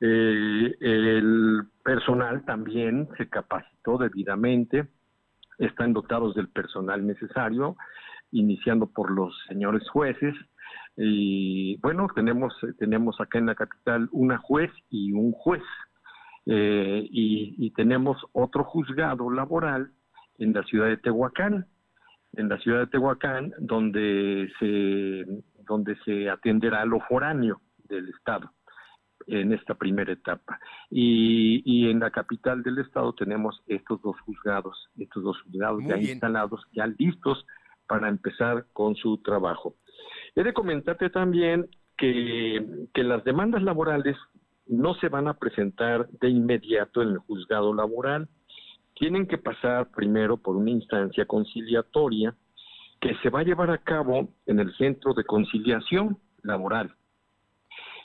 [0.00, 4.86] Eh, el personal también se capacitó debidamente,
[5.58, 7.76] están dotados del personal necesario,
[8.30, 10.34] iniciando por los señores jueces.
[10.96, 15.62] Y bueno, tenemos, tenemos acá en la capital una juez y un juez.
[16.46, 19.92] Eh, y, tenemos otro juzgado laboral
[20.38, 21.66] en la ciudad de Tehuacán,
[22.32, 28.50] en la ciudad de Tehuacán, donde se, donde se atenderá lo foráneo del Estado
[29.26, 30.58] en esta primera etapa.
[30.90, 35.98] Y, y, en la capital del estado tenemos estos dos juzgados, estos dos juzgados ya
[35.98, 37.44] instalados, ya listos
[37.86, 39.74] para empezar con su trabajo.
[40.34, 42.64] He de comentarte también que,
[42.94, 44.16] que las demandas laborales
[44.66, 48.28] no se van a presentar de inmediato en el juzgado laboral,
[48.94, 52.34] tienen que pasar primero por una instancia conciliatoria
[53.00, 56.94] que se va a llevar a cabo en el Centro de Conciliación Laboral.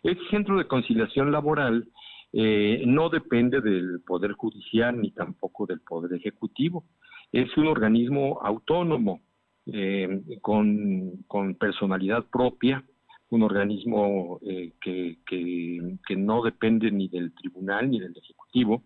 [0.04, 1.88] El Centro de Conciliación Laboral
[2.34, 6.84] eh, no depende del Poder Judicial ni tampoco del Poder Ejecutivo.
[7.32, 9.22] Es un organismo autónomo
[9.66, 11.24] eh, con,
[11.58, 12.84] personalidad propia,
[13.30, 18.84] un organismo eh, que, no depende ni del tribunal ni del Ejecutivo,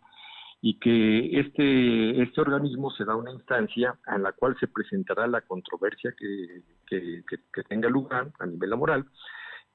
[0.61, 6.13] y que este, este organismo será una instancia en la cual se presentará la controversia
[6.17, 9.05] que tenga lugar a nivel laboral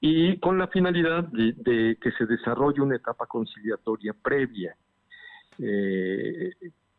[0.04, 4.76] y con la finalidad de, que se desarrolle una etapa conciliatoria previa.
[5.60, 6.50] Eh,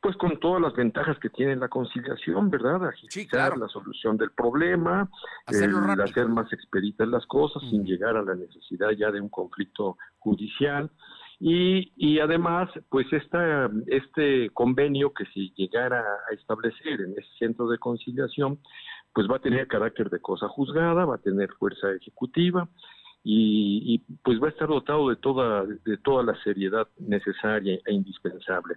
[0.01, 2.87] pues con todas las ventajas que tiene la conciliación, ¿verdad?
[2.87, 5.09] Agilizar la solución del problema,
[5.45, 5.69] hacer
[6.29, 10.89] más expeditas las cosas sin llegar a la necesidad ya de un conflicto judicial.
[11.39, 17.67] Y, y además, pues esta, este convenio que se llegara a establecer en ese centro
[17.67, 18.59] de conciliación,
[19.13, 22.67] pues va a tener carácter de cosa juzgada, va a tener fuerza ejecutiva
[23.23, 28.75] y, pues va a estar dotado de toda, de toda la seriedad necesaria e indispensable.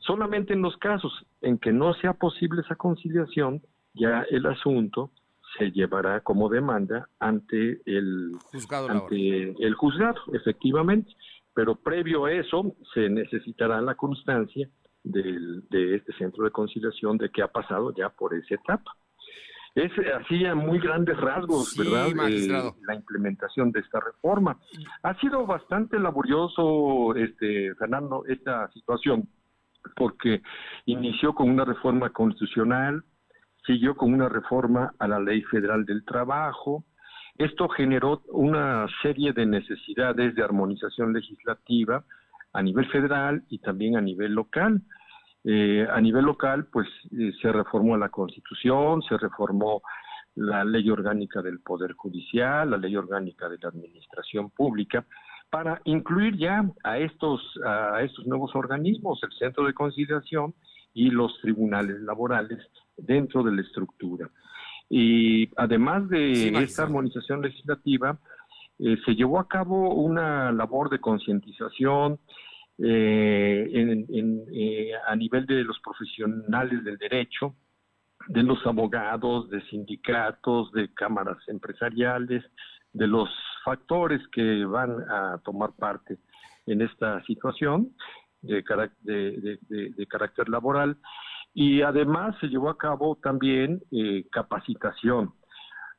[0.00, 3.62] Solamente en los casos en que no sea posible esa conciliación,
[3.94, 5.10] ya el asunto
[5.56, 11.14] se llevará como demanda ante el juzgado, ante el juzgado efectivamente.
[11.54, 14.68] Pero previo a eso se necesitará la constancia
[15.04, 18.96] del, de este centro de conciliación de que ha pasado ya por esa etapa.
[19.74, 22.08] Es así a muy grandes rasgos, ¿verdad?
[22.28, 24.56] Eh, la implementación de esta reforma.
[25.02, 29.28] Ha sido bastante laborioso, este, Fernando, esta situación,
[29.96, 30.42] porque
[30.86, 33.02] inició con una reforma constitucional,
[33.66, 36.84] siguió con una reforma a la Ley Federal del Trabajo.
[37.36, 42.04] Esto generó una serie de necesidades de armonización legislativa
[42.52, 44.82] a nivel federal y también a nivel local.
[45.44, 46.88] Eh, a nivel local, pues
[47.18, 49.82] eh, se reformó la Constitución, se reformó
[50.36, 55.04] la ley orgánica del Poder Judicial, la ley orgánica de la Administración Pública,
[55.50, 60.54] para incluir ya a estos, a estos nuevos organismos, el Centro de Conciliación
[60.94, 62.58] y los tribunales laborales
[62.96, 64.28] dentro de la estructura.
[64.88, 68.18] Y además de esta armonización legislativa,
[68.78, 72.18] eh, se llevó a cabo una labor de concientización,
[72.78, 77.54] eh, en, eh, a nivel de los profesionales del derecho,
[78.28, 82.42] de los abogados, de sindicatos, de cámaras empresariales,
[82.92, 83.28] de los
[83.64, 86.18] factores que van a tomar parte
[86.66, 87.94] en esta situación
[88.42, 88.62] de,
[89.02, 90.96] de, carácter laboral.
[91.52, 95.32] Y además se llevó a cabo también eh, capacitación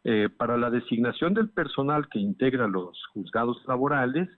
[0.03, 4.29] eh, para la designación del personal que integra los juzgados laborales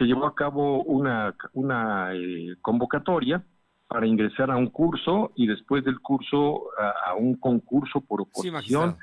[0.00, 3.44] se llevó a cabo una, una eh, convocatoria
[3.86, 8.96] para ingresar a un curso y después del curso a, un concurso por oposición.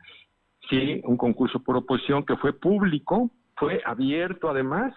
[0.67, 4.91] Sí, un concurso por oposición que fue público, fue abierto además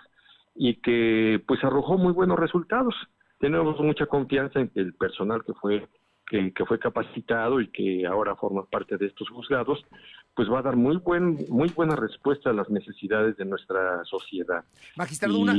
[0.55, 2.95] y que pues arrojó muy buenos resultados.
[3.39, 5.87] Tenemos mucha confianza en que el personal que fue
[6.31, 9.85] que, que, fue capacitado y que ahora forma parte de estos juzgados,
[10.37, 14.65] pues va a dar muy buen muy buena respuesta a las necesidades de nuestra sociedad.
[14.97, 15.55] Magistrado, una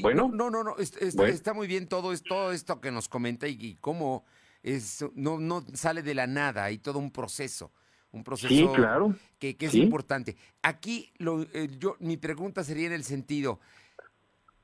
[0.00, 3.76] bueno, no, no, no, está, muy bien todo, es, todo esto que nos comenta y,
[3.80, 4.24] cómo
[4.62, 7.72] es, no, no sale de la nada, hay todo un proceso,
[8.12, 9.14] un proceso claro.
[9.38, 10.36] que, es importante.
[10.62, 13.60] Aquí lo, eh, yo, mi pregunta sería en el sentido,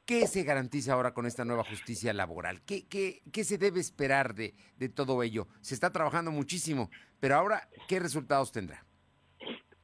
[0.09, 2.63] ¿qué se garantiza ahora con esta nueva justicia laboral?
[2.67, 5.47] ¿Qué, qué, qué se debe esperar de, de todo ello?
[5.61, 6.89] Se está trabajando muchísimo,
[7.21, 8.83] pero ahora, ¿qué resultados tendrá?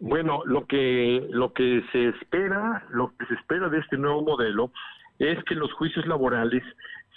[0.00, 4.72] Bueno, lo que lo que se espera, lo que se espera de este nuevo modelo
[5.18, 6.62] es que los juicios laborales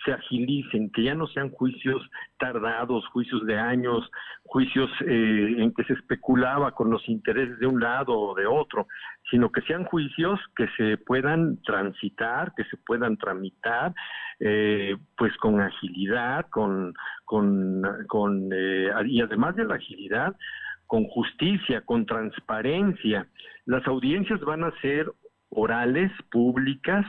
[0.08, 2.02] se agilicen, que ya no sean juicios
[2.40, 4.10] tardados, juicios de años,
[4.44, 8.88] juicios eh, en que se especulaba con los intereses de un lado o de otro,
[9.30, 13.94] sino que sean juicios que se puedan transitar, que se puedan tramitar,
[14.40, 16.94] eh, pues con agilidad, con,
[17.26, 20.38] con, con eh, y además de la agilidad,
[20.86, 23.28] con justicia, con transparencia.
[23.66, 25.12] Las audiencias van a ser
[25.50, 27.06] orales, públicas,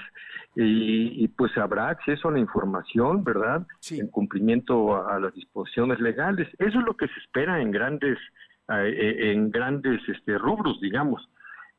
[0.54, 3.66] y, pues habrá acceso a la información, ¿verdad?
[3.90, 6.48] En cumplimiento a, las disposiciones legales.
[6.58, 8.18] Eso es lo que se espera en grandes,
[8.68, 11.28] eh, en grandes este, rubros, digamos,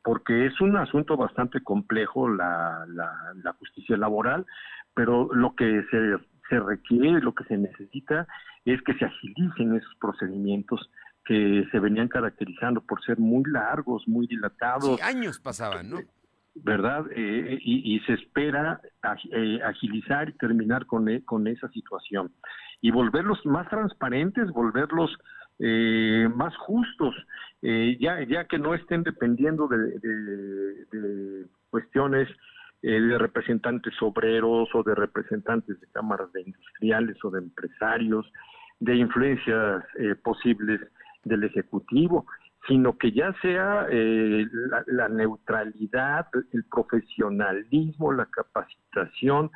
[0.02, 4.46] porque es un asunto bastante complejo la, la, justicia laboral,
[4.94, 6.18] pero lo que se,
[6.50, 8.28] se requiere, lo que se necesita
[8.64, 10.90] es que se agilicen esos procedimientos
[11.26, 14.96] que se venían caracterizando por ser muy largos, muy dilatados.
[14.96, 15.98] Sí, años pasaban, ¿no?
[16.56, 17.06] ¿Verdad?
[17.16, 18.82] Eh, y, se espera
[19.32, 22.32] eh, agilizar y terminar con, e, con esa situación.
[22.82, 25.16] Y volverlos más transparentes, volverlos
[25.60, 27.16] eh, más justos,
[27.62, 32.30] ya, ya que no estén dependiendo de, de cuestiones
[32.82, 38.26] de representantes obreros o de representantes de cámaras de industriales o de empresarios,
[38.80, 39.84] de influencias
[40.24, 40.80] posibles
[41.26, 42.26] del Ejecutivo
[42.70, 44.46] sino que ya sea eh,
[44.86, 49.50] la, neutralidad, el profesionalismo, la capacitación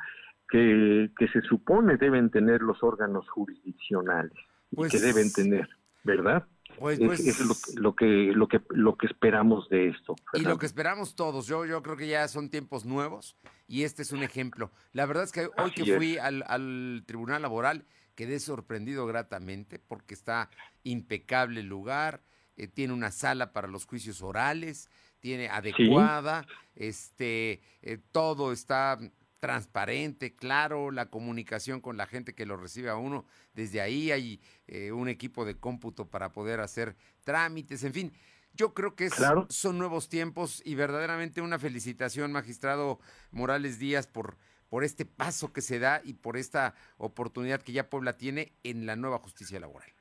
[0.50, 5.68] que, se supone deben tener los órganos jurisdiccionales que pues deben tener,
[6.02, 6.44] ¿verdad?
[6.78, 10.16] Pues, es, pues lo, que lo que lo que esperamos de esto.
[10.32, 11.46] Y lo que esperamos todos.
[11.46, 13.36] Yo yo creo que ya son tiempos nuevos
[13.68, 14.72] y este es un ejemplo.
[14.92, 17.84] La verdad es que hoy que fui al, al tribunal laboral
[18.16, 20.50] quedé sorprendido gratamente porque está
[20.82, 22.22] impecable el lugar
[22.56, 24.88] eh, tiene una sala para los juicios orales,
[25.20, 28.98] tiene adecuada, este, eh, todo está
[29.40, 34.40] transparente, claro, la comunicación con la gente que lo recibe a uno, desde ahí hay
[34.66, 38.12] eh, un equipo de cómputo para poder hacer trámites, en fin.
[38.54, 39.10] Yo creo que
[39.48, 43.00] son nuevos tiempos y verdaderamente una felicitación, magistrado
[43.32, 44.38] Morales Díaz, por,
[44.68, 48.86] por este paso que se da y por esta oportunidad que ya Puebla tiene en
[48.86, 49.92] la nueva justicia laboral.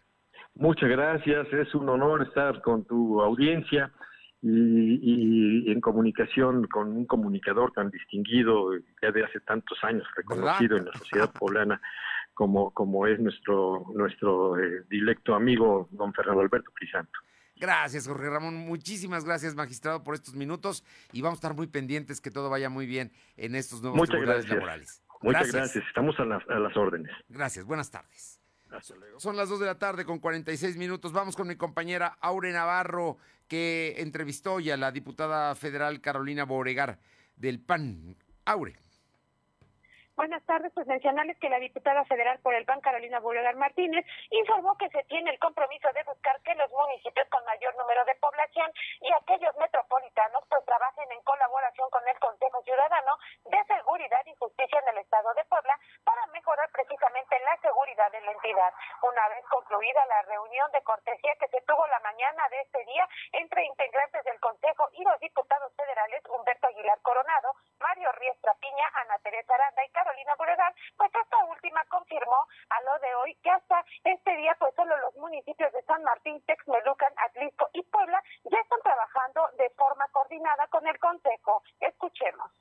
[0.55, 3.91] Muchas gracias, es un honor estar con tu audiencia
[4.41, 10.85] y, en comunicación con un comunicador tan distinguido, ya de hace tantos años reconocido en
[10.85, 11.81] la sociedad poblana
[12.33, 17.11] como, como es nuestro, nuestro eh, directo amigo don Fernando Alberto Crisanto.
[17.55, 18.55] Gracias, Jorge Ramón.
[18.55, 20.83] Muchísimas gracias, magistrado, por estos minutos
[21.13, 24.49] y vamos a estar muy pendientes que todo vaya muy bien en estos nuevos Muchas
[24.49, 25.03] laborales.
[25.21, 27.11] Muchas gracias, estamos a las, a las órdenes.
[27.29, 28.42] Gracias, buenas tardes.
[29.17, 31.11] Son las 2 de la tarde con 46 minutos.
[31.11, 33.17] Vamos con mi compañera Aure Navarro,
[33.47, 36.99] que entrevistó ya a la diputada federal Carolina Boregar
[37.35, 38.15] del PAN.
[38.45, 38.77] Aure.
[40.15, 44.77] Buenas tardes, pues mencionarles que la diputada federal por el PAN, Carolina Boregar Martínez, informó
[44.77, 48.71] que se tiene el compromiso de buscar que los municipios con mayor número de población
[49.01, 54.79] y aquellos metropolitanos pues trabajen en colaboración con el Consejo Ciudadano de Seguridad y Justicia
[54.85, 58.73] en el Estado de Puebla para mejorar precisamente la seguridad de la entidad.
[59.01, 63.09] Una vez concluida la reunión de cortesía que se tuvo la mañana de este día
[63.31, 69.17] entre integrantes del Consejo y los diputados federales Humberto Aguilar Coronado, Mario Riestra Piña, Ana
[69.19, 73.85] Teresa Aranda y Carolina Boregar, pues esta última confirmó a lo de hoy que hasta
[74.03, 78.81] este día pues solo los municipios de San Martín, Texmelucan, Atlisco y Puebla ya están
[78.81, 81.63] trabajando de forma coordinada con el Consejo.
[81.79, 82.51] Escuchemos.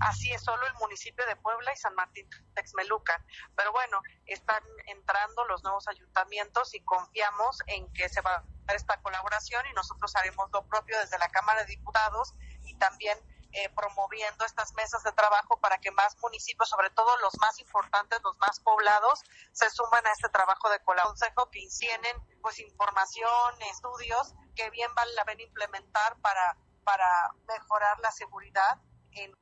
[0.00, 3.24] Así es, solo el municipio de Puebla y San Martín Texmelucan.
[3.56, 8.76] Pero bueno, están entrando los nuevos ayuntamientos y confiamos en que se va a dar
[8.76, 13.18] esta colaboración y nosotros haremos lo propio desde la Cámara de Diputados y también
[13.56, 18.20] eh, promoviendo estas mesas de trabajo para que más municipios, sobre todo los más importantes,
[18.22, 24.34] los más poblados, se suman a este trabajo de consejo, que inciden pues información, estudios
[24.54, 27.08] que bien vale la pena implementar para, para
[27.48, 28.78] mejorar la seguridad
[29.12, 29.32] en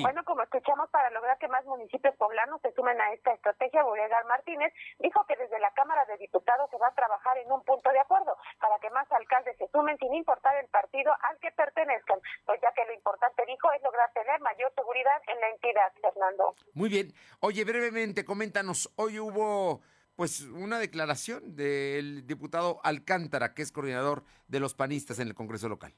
[0.00, 4.24] bueno, como escuchamos, para lograr que más municipios poblanos se sumen a esta estrategia, Boregar
[4.26, 7.90] Martínez dijo que desde la Cámara de Diputados se va a trabajar en un punto
[7.90, 12.20] de acuerdo para que más alcaldes se sumen sin importar el partido al que pertenezcan,
[12.46, 16.54] pues ya que lo importante, dijo, es lograr tener mayor seguridad en la entidad, Fernando.
[16.74, 17.12] Muy bien.
[17.40, 19.80] Oye, brevemente, coméntanos, hoy hubo
[20.16, 25.68] pues una declaración del diputado Alcántara, que es coordinador de los panistas en el Congreso
[25.68, 25.94] local.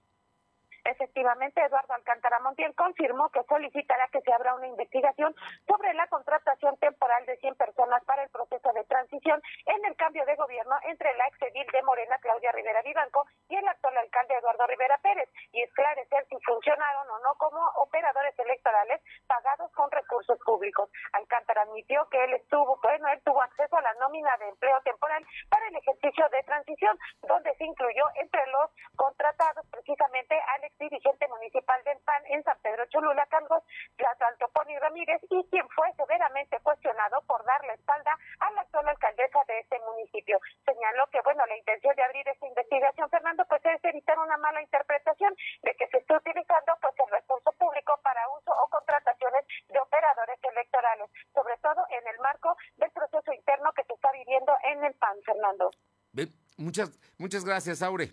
[0.85, 5.35] Efectivamente, Eduardo Alcántara Montiel confirmó que solicitará que se abra una investigación
[5.66, 10.26] sobre la contratación temporal de 100 personas para el proceso de transición en el cambio
[10.26, 14.66] de gobierno entre la exedil de Morena, Claudia Rivera Vivanco, y el actual alcalde Eduardo
[14.66, 20.91] Rivera Pérez, y esclarecer si funcionaron o no como operadores electorales pagados con recursos públicos.
[21.12, 25.24] Alcántara admitió que él estuvo, bueno, él tuvo acceso a la nómina de empleo temporal
[25.49, 31.82] para el ejercicio de transición, donde se incluyó entre los contratados precisamente al dirigente municipal
[31.85, 33.62] del PAN en San Pedro Cholula, Carlos
[33.97, 38.89] Platanto Poni Ramírez, y quien fue severamente cuestionado por dar la espalda a la actual
[38.89, 40.39] alcaldesa de este municipio.
[40.64, 41.57] Señaló que, bueno, la
[44.39, 49.45] mala interpretación de que se está utilizando pues el recurso público para uso o contrataciones
[49.68, 54.53] de operadores electorales, sobre todo en el marco del proceso interno que se está viviendo
[54.64, 55.70] en el PAN, Fernando.
[56.57, 58.11] muchas, muchas gracias, Aure.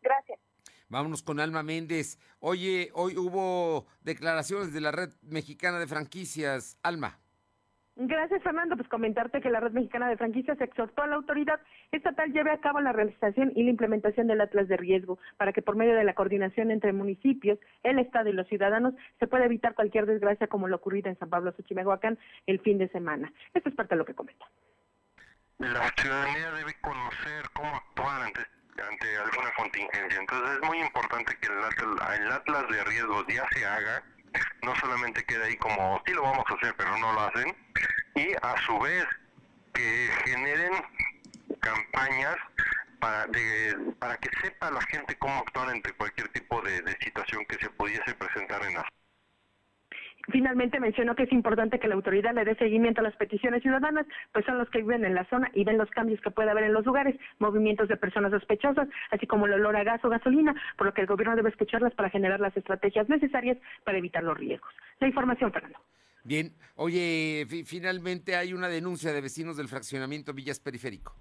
[0.00, 0.51] Gracias.
[0.92, 2.18] Vámonos con Alma Méndez.
[2.38, 6.78] Oye, hoy hubo declaraciones de la Red Mexicana de Franquicias.
[6.82, 7.18] Alma.
[7.96, 8.76] Gracias, Fernando.
[8.76, 11.60] Pues comentarte que la Red Mexicana de Franquicias exhortó a la autoridad
[11.92, 15.62] estatal lleve a cabo la realización y la implementación del Atlas de Riesgo para que
[15.62, 19.74] por medio de la coordinación entre municipios, el Estado y los ciudadanos se pueda evitar
[19.74, 23.32] cualquier desgracia como lo ocurrido en San Pablo Xochimehuacán el fin de semana.
[23.54, 24.44] Esto es parte de lo que comenta.
[25.56, 28.40] La ciudadanía debe conocer cómo actuar ante,
[28.80, 30.18] ante alguna contingencia.
[30.18, 34.02] Entonces es muy importante que el, el Atlas de Riesgos ya se haga
[34.62, 37.56] no solamente queda ahí como, sí lo vamos a hacer, pero no lo hacen,
[38.14, 39.04] y a su vez
[39.72, 40.72] que generen
[41.60, 42.36] campañas
[43.00, 43.26] para,
[43.98, 47.70] para que sepa la gente cómo actuar ante cualquier tipo de, de situación que se
[47.70, 48.88] pudiese presentar en la
[50.30, 54.06] Finalmente mencionó que es importante que la autoridad le dé seguimiento a las peticiones ciudadanas,
[54.32, 56.64] pues son los que viven en la zona y ven los cambios que puede haber
[56.64, 60.54] en los lugares, movimientos de personas sospechosas, así como el olor a gas o gasolina,
[60.76, 64.38] por lo que el gobierno debe escucharlas para generar las estrategias necesarias para evitar los
[64.38, 64.72] riesgos.
[65.00, 65.78] La información, Fernando.
[66.24, 71.16] Bien, oye, finalmente hay una denuncia de vecinos del fraccionamiento Villas Periférico.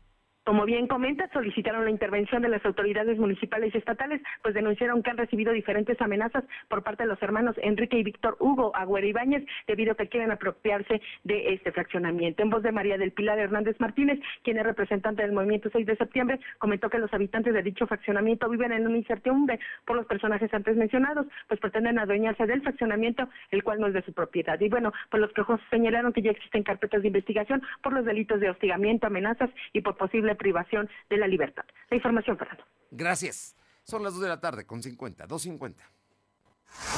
[0.51, 5.09] Como bien comenta, solicitaron la intervención de las autoridades municipales y estatales, pues denunciaron que
[5.09, 9.45] han recibido diferentes amenazas por parte de los hermanos Enrique y Víctor Hugo Agüero Ibáñez,
[9.65, 12.43] debido a que quieren apropiarse de este fraccionamiento.
[12.43, 15.95] En voz de María del Pilar Hernández Martínez, quien es representante del movimiento 6 de
[15.95, 20.53] septiembre, comentó que los habitantes de dicho fraccionamiento viven en una incertidumbre por los personajes
[20.53, 24.59] antes mencionados, pues pretenden adueñarse del fraccionamiento, el cual no es de su propiedad.
[24.59, 28.41] Y bueno, pues los quejos señalaron que ya existen carpetas de investigación por los delitos
[28.41, 31.63] de hostigamiento, amenazas y por posible privación de la libertad.
[31.89, 32.63] La información, Fernando.
[32.89, 33.55] Gracias.
[33.83, 35.75] Son las 2 de la tarde con 50, 2.50.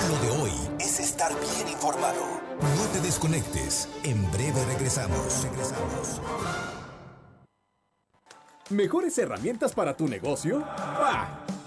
[0.08, 2.24] Lo de hoy es estar bien informado.
[2.62, 3.90] No te desconectes.
[4.04, 5.44] En breve regresamos.
[5.44, 6.22] Regresamos.
[8.70, 10.60] ¿Mejores herramientas para tu negocio?
[10.62, 11.44] ¡Bah!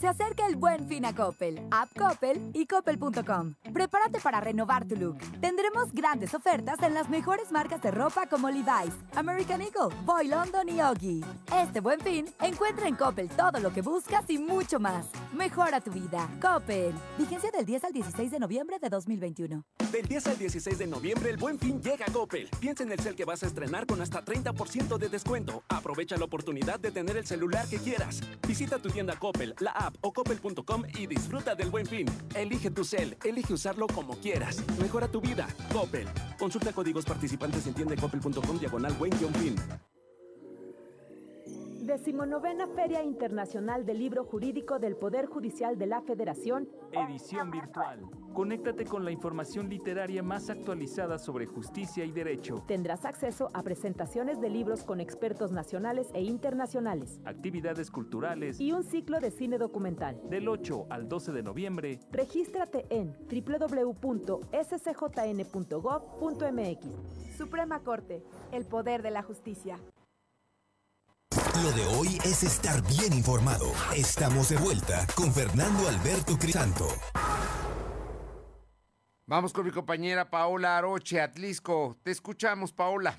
[0.00, 3.54] Se acerca el buen fin a Coppel, App Coppel y Coppel.com.
[3.72, 5.16] Prepárate para renovar tu look.
[5.40, 10.68] Tendremos grandes ofertas en las mejores marcas de ropa como Levi's, American Eagle, Boy London
[10.68, 11.24] y Oggy.
[11.62, 15.06] Este buen fin, encuentra en Coppel todo lo que buscas y mucho más.
[15.32, 16.28] Mejora tu vida.
[16.42, 16.94] Coppel.
[17.16, 19.64] Vigencia del 10 al 16 de noviembre de 2021.
[19.90, 22.50] Del 10 al 16 de noviembre, el buen fin llega a Coppel.
[22.60, 25.62] Piensa en el cel que vas a estrenar con hasta 30% de descuento.
[25.68, 28.20] Aprovecha la oportunidad de tener el celular que quieras.
[28.46, 32.06] Visita tu tienda Coppel, la app o coppel.com y disfruta del buen fin.
[32.34, 34.62] Elige tu cel, elige usarlo como quieras.
[34.80, 35.46] Mejora tu vida.
[35.72, 36.08] Coppel.
[36.38, 39.56] Consulta códigos participantes en tiendecoppel.com diagonal buen fin.
[41.86, 46.68] Decimonovena Feria Internacional del Libro Jurídico del Poder Judicial de la Federación.
[46.90, 48.00] Edición virtual.
[48.34, 52.64] Conéctate con la información literaria más actualizada sobre justicia y derecho.
[52.66, 57.20] Tendrás acceso a presentaciones de libros con expertos nacionales e internacionales.
[57.24, 58.58] Actividades culturales.
[58.60, 60.20] Y un ciclo de cine documental.
[60.28, 62.00] Del 8 al 12 de noviembre.
[62.10, 64.16] Regístrate en www.scjn.gov.mx.
[67.38, 68.24] Suprema Corte.
[68.50, 69.78] El poder de la justicia.
[71.62, 73.72] Lo de hoy es estar bien informado.
[73.94, 76.86] Estamos de vuelta con Fernando Alberto Crisanto.
[79.26, 81.96] Vamos con mi compañera Paola Aroche, Atlisco.
[82.02, 83.16] Te escuchamos, Paola.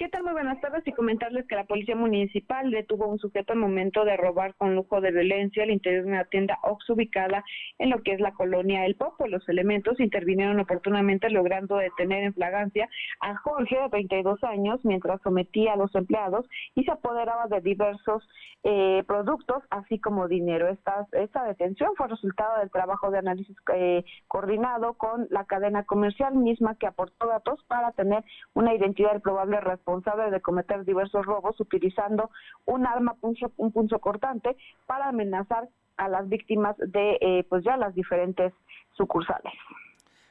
[0.00, 0.22] ¿Qué tal?
[0.22, 4.06] Muy buenas tardes y comentarles que la Policía Municipal detuvo a un sujeto al momento
[4.06, 7.44] de robar con lujo de violencia al interior de una tienda Ox ubicada
[7.78, 9.26] en lo que es la colonia El Popo.
[9.26, 12.88] Los elementos intervinieron oportunamente logrando detener en flagancia
[13.20, 18.26] a Jorge de 32 años mientras sometía a los empleados y se apoderaba de diversos
[18.62, 20.68] eh, productos así como dinero.
[20.68, 26.36] Esta, esta detención fue resultado del trabajo de análisis eh, coordinado con la cadena comercial
[26.36, 28.24] misma que aportó datos para tener
[28.54, 32.30] una identidad del probable responsable responsable de cometer diversos robos utilizando
[32.66, 33.16] un arma,
[33.56, 38.52] un punzo cortante para amenazar a las víctimas de eh, pues ya las diferentes
[38.96, 39.52] sucursales.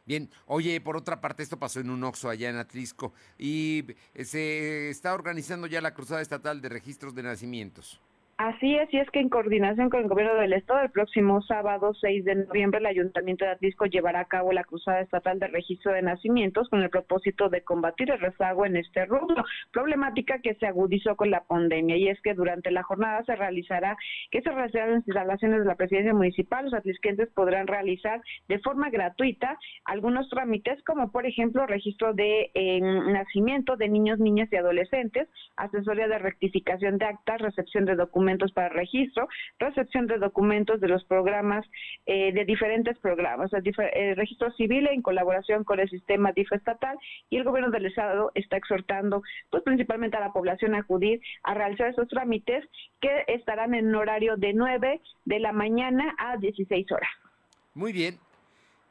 [0.06, 3.86] Bien, oye, por otra parte, esto pasó en un Oxxo allá en Atlisco y
[4.16, 8.02] se está organizando ya la Cruzada Estatal de Registros de Nacimientos.
[8.40, 11.94] Así es, y es que en coordinación con el gobierno del estado, el próximo sábado
[11.94, 15.92] 6 de noviembre, el Ayuntamiento de Atlisco llevará a cabo la Cruzada Estatal de Registro
[15.92, 20.68] de Nacimientos con el propósito de combatir el rezago en este rubro, problemática que se
[20.68, 21.98] agudizó con la pandemia.
[21.98, 23.98] Y es que durante la jornada se realizará,
[24.32, 28.90] que se realizarán las instalaciones de la presidencia municipal, los atlisquenses podrán realizar de forma
[28.90, 35.28] gratuita algunos trámites, como por ejemplo registro de eh, nacimiento de niños, niñas y adolescentes,
[35.58, 39.28] asesoría de rectificación de actas, recepción de documentos para registro,
[39.60, 41.66] recepción de documentos de los programas,
[42.06, 46.98] eh, de diferentes programas, el, registro civil en colaboración con el sistema DIF estatal
[47.30, 51.54] y el gobierno del estado está exhortando pues principalmente a la población a acudir a
[51.54, 52.66] realizar esos trámites
[53.02, 57.10] que estarán en horario de 9 de la mañana a 16 horas.
[57.74, 58.18] Muy bien.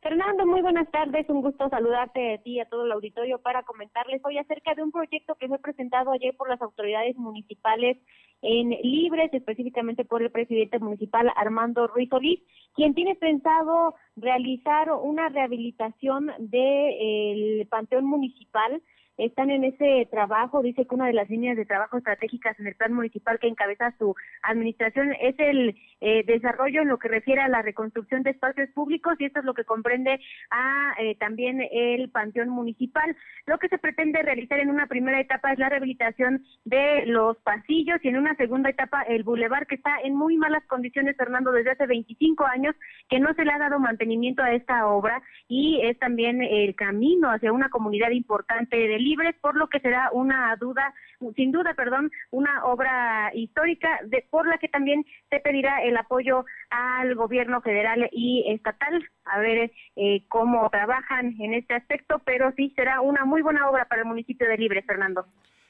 [0.00, 1.28] Fernando, muy buenas tardes.
[1.28, 4.82] Un gusto saludarte a ti y a todo el auditorio para comentarles hoy acerca de
[4.82, 7.98] un proyecto que fue presentado ayer por las autoridades municipales
[8.42, 12.40] en Libres, específicamente por el presidente municipal Armando Ruiz Solís,
[12.74, 18.82] quien tiene pensado realizar una rehabilitación del Panteón Municipal
[19.16, 20.62] están en ese trabajo.
[20.62, 23.94] Dice que una de las líneas de trabajo estratégicas en el plan municipal que encabeza
[23.98, 28.68] su administración es el eh, desarrollo en lo que refiere a la reconstrucción de espacios
[28.70, 33.16] públicos y esto es lo que comprende a eh, también el panteón municipal.
[33.46, 37.98] Lo que se pretende realizar en una primera etapa es la rehabilitación de los pasillos
[38.02, 41.72] y en una segunda etapa el bulevar que está en muy malas condiciones, Fernando, desde
[41.72, 42.74] hace 25 años
[43.08, 47.30] que no se le ha dado mantenimiento a esta obra y es también el camino
[47.30, 50.94] hacia una comunidad importante de libres, por lo que será una duda,
[51.36, 56.44] sin duda, perdón, una obra histórica de, por la que también se pedirá el apoyo
[56.70, 62.72] al gobierno federal y estatal, a ver eh, cómo trabajan en este aspecto, pero sí
[62.76, 65.26] será una muy buena obra para el municipio de Libres, Fernando.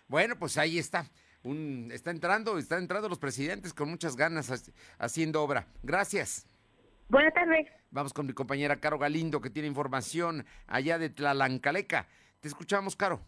[0.08, 1.04] Bueno, pues ahí está.
[1.42, 5.66] Un, está entrando, están entrando los presidentes con muchas ganas haciendo obra.
[5.82, 6.46] Gracias.
[7.08, 7.66] Buenas tardes.
[7.90, 12.06] Vamos con mi compañera Caro Galindo, que tiene información allá de Tlalancaleca.
[12.42, 13.20] Te escuchamos, Caro.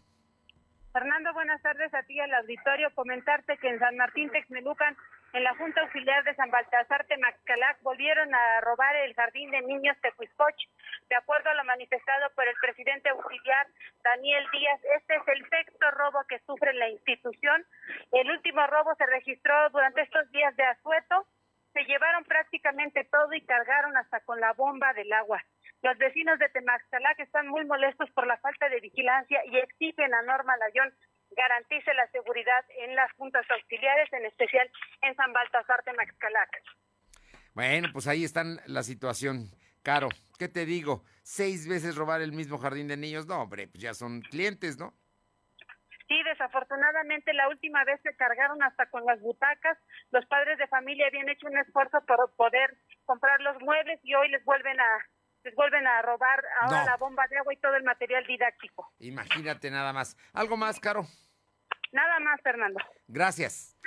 [0.91, 2.93] Fernando, buenas tardes a ti al auditorio.
[2.93, 4.93] Comentarte que en San Martín Texmelucan,
[5.31, 9.95] en la Junta Auxiliar de San Baltasar Temacalac, volvieron a robar el jardín de niños
[10.01, 10.59] Tecuispoch.
[11.07, 13.67] De acuerdo a lo manifestado por el presidente auxiliar
[14.03, 17.65] Daniel Díaz, este es el sexto robo que sufre la institución.
[18.11, 21.25] El último robo se registró durante estos días de asueto.
[21.71, 25.41] Se llevaron prácticamente todo y cargaron hasta con la bomba del agua.
[25.85, 30.23] Los vecinos de Temaxtalac están muy molestos por la falta de vigilancia y exigen a
[30.23, 30.91] Norma Layón
[31.37, 34.67] garantice la seguridad en las juntas auxiliares, en especial
[35.03, 36.49] en San Baltasar Temaxtalac.
[37.53, 39.51] Bueno, pues ahí está la situación.
[39.83, 40.09] Caro,
[40.39, 41.03] ¿qué te digo?
[41.21, 43.27] Seis veces robar el mismo jardín de niños.
[43.27, 44.91] No, hombre, pues ya son clientes, ¿no?
[46.07, 49.77] Sí, desafortunadamente la última vez se cargaron hasta con las butacas.
[50.09, 52.75] Los padres de familia habían hecho un esfuerzo por poder
[53.05, 55.05] comprar los muebles y hoy les vuelven a
[55.45, 58.91] les vuelven a robar ahora la bomba de agua y todo el material didáctico.
[58.99, 60.17] Imagínate nada más.
[60.33, 61.05] ¿Algo más, Caro?
[61.91, 62.79] Nada más, Fernando.
[63.07, 63.77] Gracias.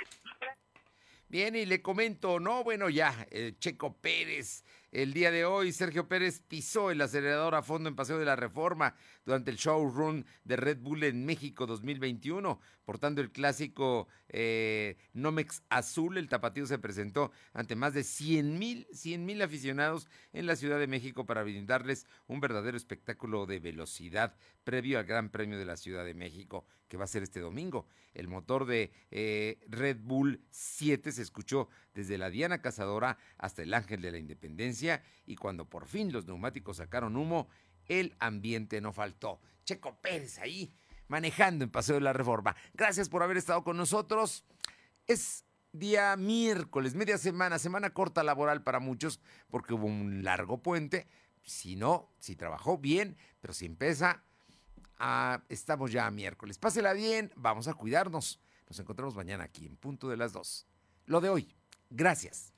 [1.27, 6.07] Bien, y le comento, no, bueno, ya, el Checo Pérez el día de hoy, Sergio
[6.07, 8.95] Pérez pisó el acelerador a fondo en Paseo de la Reforma
[9.29, 12.59] durante el showroom de Red Bull en México 2021.
[12.83, 18.87] Portando el clásico eh, Nomex Azul, el tapatío se presentó ante más de 100 mil
[18.91, 24.35] 100 mil aficionados en la Ciudad de México para brindarles un verdadero espectáculo de velocidad
[24.63, 27.85] previo al Gran Premio de la Ciudad de México, que va a ser este domingo.
[28.15, 33.75] El motor de eh, Red Bull 7 se escuchó desde la Diana Cazadora hasta el
[33.75, 37.47] Ángel de la Independencia y cuando por fin los neumáticos sacaron humo,
[37.89, 39.41] el ambiente no faltó.
[39.65, 40.73] Checo Pérez ahí
[41.09, 42.55] manejando en Paseo de la Reforma.
[42.73, 44.45] Gracias por haber estado con nosotros.
[45.07, 49.19] Es día miércoles, media semana, semana corta laboral para muchos
[49.49, 51.07] porque hubo un largo puente.
[51.43, 54.23] Si no, si trabajó bien, pero si empieza
[55.47, 56.57] estamos ya a miércoles.
[56.57, 58.39] Pásela bien, vamos a cuidarnos.
[58.67, 60.67] Nos encontramos mañana aquí en punto de las dos.
[61.05, 61.55] Lo de hoy.
[61.89, 62.53] Gracias.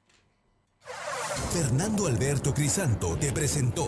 [1.53, 3.87] Fernando Alberto Crisanto te presentó